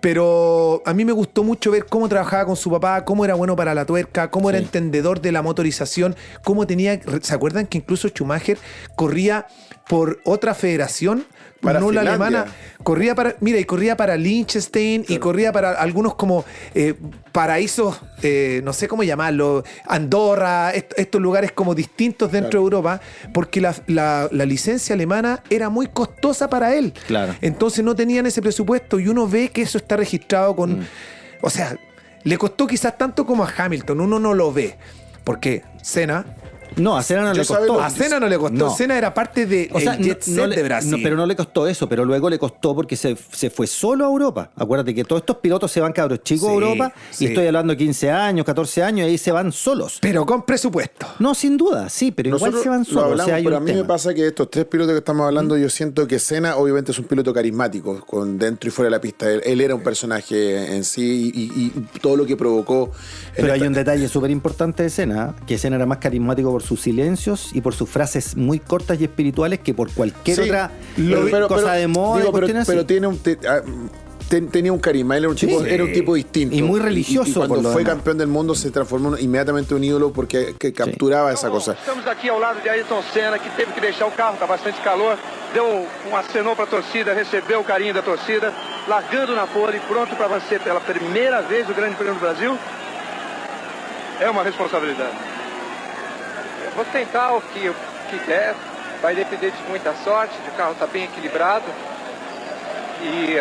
Pero 0.00 0.82
a 0.86 0.94
mí 0.94 1.04
me 1.04 1.12
gustó 1.12 1.44
mucho 1.44 1.70
ver 1.70 1.86
cómo 1.86 2.08
trabajaba 2.08 2.46
con 2.46 2.56
su 2.56 2.70
papá, 2.70 3.04
cómo 3.04 3.24
era 3.24 3.34
bueno 3.34 3.54
para 3.56 3.74
la 3.74 3.84
tuerca, 3.84 4.30
cómo 4.30 4.48
era 4.48 4.58
entendedor 4.58 5.20
de 5.20 5.30
la 5.32 5.42
motorización, 5.42 6.16
cómo 6.44 6.66
tenía. 6.66 7.00
¿Se 7.22 7.34
acuerdan 7.34 7.66
que 7.66 7.78
incluso 7.78 8.08
Schumacher 8.08 8.58
corría 8.96 9.46
por 9.88 10.20
otra 10.24 10.54
federación? 10.54 11.24
Para 11.60 11.78
no 11.78 11.92
la 11.92 12.00
alemana, 12.00 12.46
corría 12.82 13.14
para, 13.14 13.36
mira, 13.40 13.58
y 13.58 13.64
corría 13.66 13.94
para 13.94 14.16
Liechtenstein 14.16 15.04
y 15.06 15.18
corría 15.18 15.52
para 15.52 15.72
algunos 15.72 16.14
como 16.14 16.46
eh, 16.74 16.94
paraísos, 17.32 18.00
eh, 18.22 18.62
no 18.64 18.72
sé 18.72 18.88
cómo 18.88 19.02
llamarlo, 19.02 19.62
Andorra, 19.86 20.70
est- 20.70 20.94
estos 20.96 21.20
lugares 21.20 21.52
como 21.52 21.74
distintos 21.74 22.32
dentro 22.32 22.60
de 22.60 22.64
Europa, 22.64 23.02
porque 23.34 23.60
la, 23.60 23.74
la- 23.88 24.30
la 24.32 24.46
licencia 24.46 24.94
alemana 24.94 25.42
era 25.50 25.68
muy 25.68 25.88
costosa 25.88 26.48
para 26.48 26.74
él. 26.74 26.94
Claro. 27.06 27.34
Entonces 27.42 27.84
no 27.84 27.94
tenían 27.94 28.24
ese 28.24 28.40
presupuesto 28.40 28.98
y 28.98 29.08
uno 29.08 29.28
ve 29.28 29.50
que 29.50 29.60
eso 29.60 29.76
está 29.76 29.89
registrado 29.96 30.54
con... 30.56 30.80
Mm. 30.80 30.86
O 31.42 31.50
sea, 31.50 31.76
le 32.22 32.38
costó 32.38 32.66
quizás 32.66 32.96
tanto 32.98 33.24
como 33.24 33.44
a 33.44 33.52
Hamilton, 33.56 34.00
uno 34.00 34.18
no 34.18 34.34
lo 34.34 34.52
ve. 34.52 34.76
Porque 35.24 35.62
Senna, 35.82 36.24
No, 36.76 36.96
a 36.96 37.02
Senna 37.02 37.22
no 37.22 37.32
Yo 37.34 37.42
le 37.42 37.46
costó. 37.46 37.66
lo- 37.66 37.80
a 37.80 37.90
Senna 37.90 38.20
no 38.20 38.28
le 38.28 38.38
costó, 38.38 38.56
No. 38.56 38.70
Senna 38.74 38.96
era 38.96 39.12
parte 39.12 39.46
de 39.46 39.68
O 39.72 39.80
sea, 39.80 39.94
el 39.94 40.04
jet 40.04 40.26
no- 40.28 40.34
no 40.36 40.40
set 40.42 40.50
le- 40.50 40.56
de 40.56 40.62
Brasil. 40.62 40.90
no, 40.90 40.98
pero 41.02 41.16
no 41.16 41.26
le 41.26 41.36
costó 41.36 41.66
eso, 41.66 41.88
pero 41.88 42.04
luego 42.04 42.30
le 42.30 42.38
costó 42.38 42.74
porque 42.74 42.96
se, 42.96 43.16
se 43.32 43.50
fue 43.50 43.66
solo 43.66 44.04
a 44.04 44.08
Europa. 44.08 44.50
Acuérdate 44.56 44.94
que 44.94 45.04
todos 45.04 45.22
estos 45.22 45.36
pilotos 45.38 45.70
se 45.72 45.80
van 45.80 45.92
cabros 45.92 46.22
chicos 46.22 46.48
a 46.48 46.52
Europa 46.52 46.92
sí. 47.10 47.24
y 47.24 47.28
estoy 47.28 47.46
hablando 47.46 47.72
de 47.72 47.76
15 47.76 48.10
años, 48.10 48.44
14 48.46 48.82
años 48.82 49.06
y 49.06 49.10
ahí 49.10 49.18
se 49.18 49.32
van 49.32 49.52
solos. 49.52 49.98
Pero 50.00 50.24
con 50.26 50.44
presupuesto. 50.44 51.06
No, 51.18 51.34
sin 51.34 51.56
duda, 51.56 51.88
sí, 51.88 52.10
pero 52.12 52.28
igual 52.28 52.40
Nosotros 52.52 52.62
se 52.62 52.68
van 52.68 52.78
lo 52.80 52.84
solos. 52.84 53.02
hablamos, 53.04 53.22
o 53.22 53.26
sea, 53.26 53.34
hay 53.36 53.44
pero 53.44 53.56
un 53.56 53.62
a 53.62 53.64
mí 53.64 53.72
me 53.78 53.84
pasa 53.84 54.14
que 54.14 54.26
estos 54.26 54.50
tres 54.50 54.64
pilotos 54.66 54.92
que 54.92 54.98
estamos 54.98 55.26
hablando, 55.26 55.56
yo 55.56 55.68
siento 55.70 56.06
que 56.06 56.18
Senna 56.18 56.56
obviamente 56.56 56.92
es 56.92 56.98
un 56.98 57.04
piloto 57.06 57.32
carismático, 57.34 58.00
con 58.06 58.38
dentro 58.38 58.68
y 58.68 58.70
fuera 58.70 58.86
de 58.86 58.90
la 58.92 59.00
pista. 59.00 59.30
Él, 59.30 59.40
él 59.44 59.60
era 59.60 59.74
un 59.74 59.82
personaje 59.82 60.74
en 60.76 60.84
sí 60.84 61.32
y, 61.34 61.40
y- 61.40 61.72
y 61.94 61.98
todo 62.00 62.16
lo 62.16 62.26
que 62.26 62.36
provocó. 62.36 62.90
Pero 63.34 63.48
hay 63.52 63.58
esta- 63.58 63.66
un 63.68 63.72
detalle 63.74 64.08
súper 64.08 64.30
importante 64.30 64.82
de 64.82 64.90
Senna, 64.90 65.34
que 65.46 65.58
Senna 65.58 65.76
era 65.76 65.86
más 65.86 65.98
carismático 65.98 66.50
por 66.50 66.59
sus 66.62 66.80
silencios 66.80 67.50
y 67.54 67.60
por 67.60 67.74
sus 67.74 67.88
frases 67.88 68.36
muy 68.36 68.58
cortas 68.58 69.00
y 69.00 69.04
espirituales 69.04 69.58
que 69.60 69.74
por 69.74 69.90
cualquier 69.92 70.36
Sí, 70.36 70.42
otra 70.42 70.70
lo- 70.96 71.28
eh, 71.28 71.48
cosa 71.48 71.72
de 71.72 71.86
moda. 71.88 72.16
y 72.18 72.20
digo, 72.22 72.32
pero, 72.32 72.46
pero 72.66 72.86
tiene 72.86 73.06
un 73.06 73.18
te- 73.18 73.38
ah, 73.48 73.60
ten- 74.28 74.48
tenía 74.48 74.72
un 74.72 74.78
carisma, 74.78 75.16
él 75.16 75.24
era 75.24 75.30
un, 75.30 75.36
Sí. 75.38 75.46
tipo, 75.46 75.64
era 75.64 75.82
un 75.84 75.92
tipo 75.92 76.14
distinto. 76.14 76.54
Y 76.54 76.62
muy 76.62 76.78
religioso, 76.78 77.28
Y, 77.30 77.34
cuando 77.34 77.54
por 77.56 77.64
lo 77.64 77.72
fue 77.72 77.82
demás. 77.82 77.96
campeón 77.96 78.18
del 78.18 78.28
mundo 78.28 78.54
se 78.54 78.70
transformó 78.70 79.16
en- 79.16 79.24
inmediatamente 79.24 79.72
en 79.74 79.78
un 79.78 79.84
ídolo 79.84 80.12
porque 80.12 80.54
que 80.58 80.72
capturaba 80.72 81.32
esa 81.32 81.50
cosa. 81.50 81.72
Estamos 81.72 82.06
aqui 82.06 82.28
ao 82.28 82.38
lado 82.38 82.60
de 82.62 82.70
Ayrton 82.70 83.02
Senna, 83.12 83.38
que 83.38 83.50
teve 83.50 83.72
que 83.72 83.80
deixar 83.80 84.06
o 84.06 84.12
carro, 84.12 84.34
está 84.34 84.46
bastante 84.46 84.80
calor. 84.82 85.16
Deu 85.52 85.64
um 86.08 86.16
acenou 86.16 86.54
para 86.54 86.64
a 86.66 86.68
torcida, 86.68 87.12
recebeu 87.12 87.58
o 87.58 87.64
carinho 87.64 87.92
da 87.92 88.02
torcida, 88.02 88.52
largando 88.86 89.34
na 89.34 89.48
pole, 89.48 89.80
pronto 89.88 90.14
para 90.14 90.28
vencer 90.38 90.60
pela 90.60 90.80
primeira 90.80 91.42
vez 91.42 91.68
o 91.68 91.74
Grande 91.74 91.96
Prêmio 91.96 92.14
do 92.14 92.20
Brasil. 92.20 92.56
É 94.20 94.30
uma 94.30 94.44
responsabilidade. 94.44 95.16
Vou 96.74 96.84
tentar 96.86 97.32
o 97.32 97.40
que, 97.40 97.68
o 97.68 97.74
que 98.08 98.16
der. 98.26 98.54
Vai 99.02 99.14
depender 99.14 99.50
de 99.50 99.62
muita 99.68 99.94
sorte, 100.04 100.34
de 100.42 100.50
o 100.50 100.52
carro 100.52 100.72
estar 100.72 100.86
bem 100.86 101.04
equilibrado. 101.04 101.64
E 103.02 103.36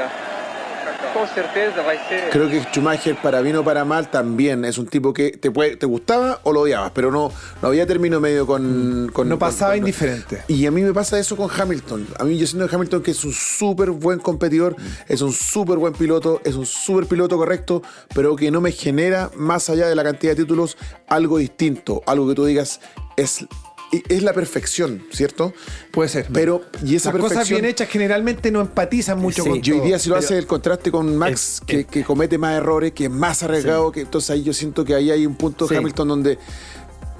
com 1.13 1.28
certeza 1.28 1.82
vai 1.84 1.97
ser. 2.08 2.30
Creo 2.30 2.49
que 2.49 2.62
Schumacher, 2.63 3.15
para 3.21 3.41
bien 3.41 3.56
o 3.58 3.63
para 3.63 3.84
mal, 3.86 4.10
también 4.10 4.65
es 4.65 4.78
un 4.78 4.88
tipo 4.88 5.13
que 5.13 5.32
te, 5.32 5.52
puede, 5.52 5.75
te 5.75 5.86
gustaba 5.86 6.39
o 6.43 6.52
lo 6.54 6.62
odiabas, 6.62 6.91
pero 6.93 7.12
no, 7.12 7.32
no 7.62 7.67
había 7.67 7.86
término 7.88 8.19
medio 8.19 8.45
con. 8.45 9.10
con- 9.13 9.28
No 9.30 9.36
con- 9.36 9.39
pasaba 9.39 9.71
con- 9.71 9.80
indiferente. 9.80 10.43
Y 10.47 10.65
a 10.65 10.71
mí 10.71 10.82
me 10.82 10.93
pasa 10.93 11.19
eso 11.19 11.36
con 11.36 11.49
Hamilton. 11.49 12.08
A 12.19 12.23
mí 12.23 12.38
yo 12.38 12.45
siento 12.47 12.67
que 12.67 12.75
Hamilton 12.75 13.02
que 13.02 13.12
es 13.12 13.23
un 13.23 13.34
súper 13.34 13.91
buen 13.91 14.19
competidor, 14.19 14.75
es 15.08 15.21
un 15.21 15.32
súper 15.34 15.78
buen 15.78 15.93
piloto, 15.93 16.41
es 16.43 16.56
un 16.56 16.65
súper 16.65 17.06
piloto 17.06 17.38
correcto, 17.38 17.82
pero 18.13 18.36
que 18.36 18.52
no 18.52 18.62
me 18.62 18.71
genera, 18.71 19.30
más 19.36 19.69
allá 19.69 19.88
de 19.88 19.95
la 19.95 20.04
cantidad 20.04 20.34
de 20.36 20.43
títulos, 20.43 20.78
algo 21.08 21.38
distinto, 21.38 22.02
algo 22.06 22.28
que 22.28 22.36
tú 22.36 22.45
digas 22.45 22.80
es, 23.17 23.45
es 23.91 24.23
la 24.23 24.34
perfección, 24.34 25.04
¿cierto? 25.12 25.54
Puede 25.91 26.10
ser. 26.10 26.28
Pero, 26.32 26.62
y 26.86 26.95
esa 26.95 27.12
Las 27.12 27.21
cosas 27.21 27.49
bien 27.49 27.65
hechas 27.65 27.89
generalmente 27.89 28.52
no 28.52 28.62
empatizan 28.62 29.19
mucho 29.19 29.43
Sí, 29.43 29.49
con 29.49 29.60
Y 29.63 29.71
hoy 29.71 29.80
día 29.82 29.97
si 29.99 30.10
lo 30.10 30.15
hace 30.15 30.38
el 30.38 30.45
contraste 30.47 30.91
con 30.91 31.15
Max, 31.17 31.32
Es- 31.56 31.62
que, 31.65 31.80
es- 31.82 31.86
que 31.88 32.04
comete 32.04 32.38
más 32.38 32.56
errores, 32.56 32.91
que 32.93 33.06
es 33.06 33.12
más 33.12 33.41
arriesgado, 33.43 33.91
que 33.91 34.02
entonces 34.02 34.30
ahí 34.32 34.43
yo 34.43 34.54
siento 34.54 34.86
que 34.86 34.93
ahí 34.95 35.10
hay 35.12 35.25
un 35.25 35.36
punto 35.36 35.67
Sí. 35.67 35.75
Hamilton 35.75 36.08
donde 36.08 36.39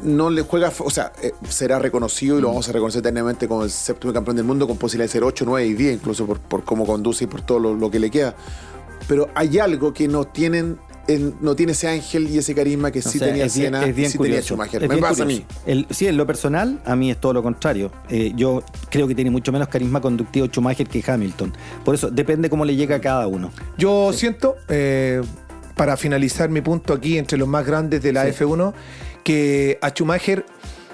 no 0.04 0.30
le 0.30 0.44
juega, 0.44 0.72
o 0.80 0.90
sea, 0.90 1.12
eh, 1.22 1.34
será 1.50 1.78
reconocido 1.80 2.38
y 2.38 2.42
lo 2.42 2.48
vamos 2.48 2.70
a 2.70 2.72
reconocer 2.72 3.00
eternamente 3.00 3.48
como 3.50 3.64
el 3.66 3.72
séptimo 3.72 4.14
campeón 4.14 4.38
del 4.38 4.46
mundo 4.46 4.66
con 4.68 4.78
posibilidad 4.78 5.06
de 5.10 5.12
ser 5.12 5.24
8, 5.26 5.44
9 5.46 5.68
y 5.68 5.74
10, 5.74 5.94
incluso 5.96 6.26
por, 6.26 6.40
por 6.40 6.64
cómo 6.64 6.86
conduce 6.86 7.26
y 7.26 7.28
por 7.28 7.42
todo 7.42 7.60
lo, 7.60 7.74
lo 7.74 7.92
que 7.92 8.00
le 8.00 8.10
queda. 8.10 8.34
Pero 9.08 9.28
hay 9.36 9.60
algo 9.60 9.94
que 9.94 10.08
no 10.08 10.26
tienen, 10.26 10.80
en- 11.14 11.36
no 11.42 11.56
tiene 11.56 11.72
ese 11.74 11.88
ángel 11.88 12.30
y 12.30 12.38
ese 12.38 12.54
carisma 12.56 12.92
que 12.92 13.00
O 13.00 13.02
sí 13.02 13.20
sea, 13.20 13.28
tenía 13.28 13.46
bien 13.46 13.48
y 13.48 13.50
sí 13.50 13.62
tenía 13.62 14.18
curioso. 14.18 14.48
Schumacher. 14.48 14.84
Es 14.84 14.90
Me 14.90 14.98
pasa 14.98 15.24
a 15.24 15.26
mí. 15.26 15.40
curioso. 15.42 15.62
El- 15.66 15.88
sí, 15.90 16.08
en 16.08 16.18
lo 16.18 16.26
personal, 16.28 16.80
a 16.86 16.96
mí 16.96 17.12
es 17.12 17.18
todo 17.20 17.34
lo 17.34 17.44
contrario. 17.44 17.92
Eh, 18.10 18.32
yo 18.36 18.64
creo 18.90 19.08
que 19.08 19.16
tiene 19.16 19.32
mucho 19.32 19.52
menos 19.52 19.68
carisma 19.68 20.02
conductivo 20.02 20.48
Schumacher 20.48 20.88
que 20.88 21.04
Hamilton. 21.06 21.54
Por 21.84 21.96
eso 21.96 22.10
depende 22.10 22.50
cómo 22.50 22.66
le 22.66 22.76
llega 22.76 22.98
a 22.98 23.02
cada 23.02 23.28
uno. 23.28 23.52
Yo 23.78 24.14
siento, 24.14 24.56
eh, 24.70 25.22
para 25.76 25.96
finalizar 25.98 26.50
mi 26.50 26.62
punto 26.62 26.94
aquí 26.94 27.18
entre 27.18 27.38
los 27.38 27.48
más 27.48 27.66
grandes 27.66 28.02
de 28.04 28.14
la 28.14 28.28
F1, 28.28 28.74
que 29.24 29.78
a 29.82 29.90
Schumacher 29.90 30.46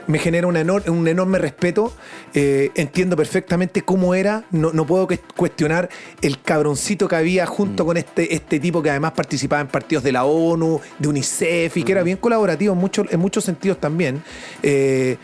me 0.08 0.20
genera 0.20 0.48
un, 0.48 0.56
enor- 0.56 0.88
un 0.90 1.08
enorme 1.08 1.38
respeto. 1.40 1.94
Eh, 2.34 2.72
entiendo 2.76 3.16
perfectamente 3.16 3.82
cómo 3.82 4.14
era. 4.16 4.44
No, 4.52 4.72
no 4.74 4.86
puedo 4.86 5.08
que- 5.08 5.20
cuestionar 5.20 5.90
el 6.22 6.42
cabroncito 6.42 7.08
que 7.08 7.16
había 7.16 7.46
junto 7.46 7.84
Mm. 7.84 7.88
con 7.88 7.98
este, 7.98 8.34
este 8.36 8.60
tipo 8.60 8.82
que 8.84 8.90
además 8.90 9.12
participaba 9.14 9.62
en 9.62 9.68
partidos 9.68 10.04
de 10.04 10.12
la 10.12 10.26
ONU, 10.26 10.80
de 11.00 11.08
UNICEF 11.08 11.78
y 11.78 11.84
que 11.84 11.92
era 11.92 12.02
Mm. 12.02 12.06
bien 12.06 12.18
colaborativo 12.18 12.74
en 12.74 12.80
muchos, 12.80 13.08
en 13.12 13.20
muchos 13.20 13.44
sentidos 13.44 13.80
también. 13.80 14.22
Eh, 14.64 15.18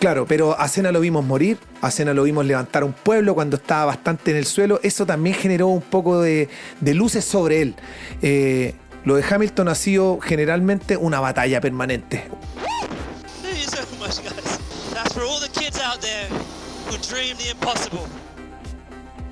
Claro, 0.00 0.26
pero 0.26 0.58
a 0.60 0.68
Cena 0.68 0.92
lo 0.92 1.00
vimos 1.00 1.24
morir, 1.24 1.56
a 1.80 1.90
Cena 1.90 2.12
lo 2.12 2.24
vimos 2.24 2.44
levantar 2.44 2.84
un 2.84 2.92
pueblo 2.92 3.34
cuando 3.34 3.56
estaba 3.56 3.86
bastante 3.86 4.32
en 4.32 4.36
el 4.36 4.44
suelo. 4.44 4.78
Eso 4.82 5.06
también 5.06 5.34
generó 5.34 5.68
un 5.68 5.80
poco 5.80 6.20
de, 6.20 6.50
de 6.80 6.94
luces 6.94 7.24
sobre 7.24 7.62
él. 7.62 7.74
Eh, 8.20 8.74
lo 9.06 9.14
de 9.16 9.24
Hamilton 9.28 9.68
ha 9.68 9.74
sido 9.74 10.18
generalmente 10.20 10.98
una 10.98 11.20
batalla 11.20 11.58
permanente. 11.62 12.24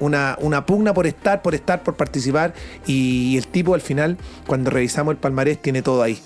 Una, 0.01 0.37
una 0.41 0.67
pugna 0.67 0.95
por 0.95 1.07
estar, 1.07 1.43
por 1.43 1.55
estar, 1.55 1.83
por 1.83 1.97
participar. 1.97 2.55
Y 2.87 3.37
el 3.37 3.47
tipo 3.47 3.75
al 3.75 3.81
final, 3.81 4.19
cuando 4.47 4.71
revisamos 4.71 5.13
el 5.13 5.19
palmarés, 5.19 5.61
tiene 5.61 5.83
todo 5.83 6.03
ahí. 6.03 6.21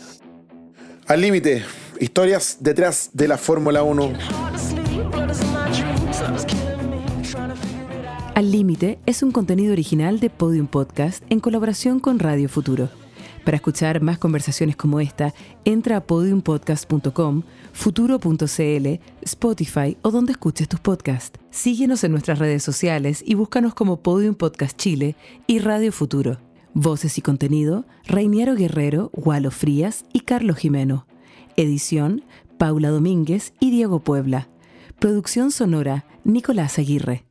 Al 1.06 1.20
límite, 1.20 1.64
historias 2.00 2.58
detrás 2.60 3.10
de 3.12 3.28
la 3.28 3.38
Fórmula 3.38 3.82
1. 3.82 4.12
Al 8.34 8.52
Límite 8.52 8.98
es 9.06 9.22
un 9.22 9.32
contenido 9.32 9.72
original 9.72 10.20
de 10.20 10.28
Podium 10.28 10.66
Podcast 10.66 11.24
en 11.30 11.40
colaboración 11.40 12.00
con 12.00 12.18
Radio 12.18 12.50
Futuro. 12.50 12.90
Para 13.46 13.58
escuchar 13.58 14.02
más 14.02 14.18
conversaciones 14.18 14.74
como 14.74 14.98
esta, 14.98 15.32
entra 15.64 15.98
a 15.98 16.00
podiumpodcast.com, 16.04 17.44
futuro.cl, 17.72 19.00
Spotify 19.22 19.96
o 20.02 20.10
donde 20.10 20.32
escuches 20.32 20.68
tus 20.68 20.80
podcasts. 20.80 21.38
Síguenos 21.50 22.02
en 22.02 22.10
nuestras 22.10 22.40
redes 22.40 22.64
sociales 22.64 23.22
y 23.24 23.34
búscanos 23.34 23.72
como 23.72 24.02
Podium 24.02 24.34
Podcast 24.34 24.76
Chile 24.76 25.14
y 25.46 25.60
Radio 25.60 25.92
Futuro. 25.92 26.40
Voces 26.74 27.18
y 27.18 27.22
contenido, 27.22 27.86
Reiniero 28.08 28.56
Guerrero, 28.56 29.12
Gualo 29.12 29.52
Frías 29.52 30.06
y 30.12 30.22
Carlos 30.22 30.56
Jimeno. 30.56 31.06
Edición, 31.56 32.24
Paula 32.58 32.88
Domínguez 32.88 33.52
y 33.60 33.70
Diego 33.70 34.00
Puebla. 34.00 34.48
Producción 34.98 35.52
sonora, 35.52 36.04
Nicolás 36.24 36.80
Aguirre. 36.80 37.25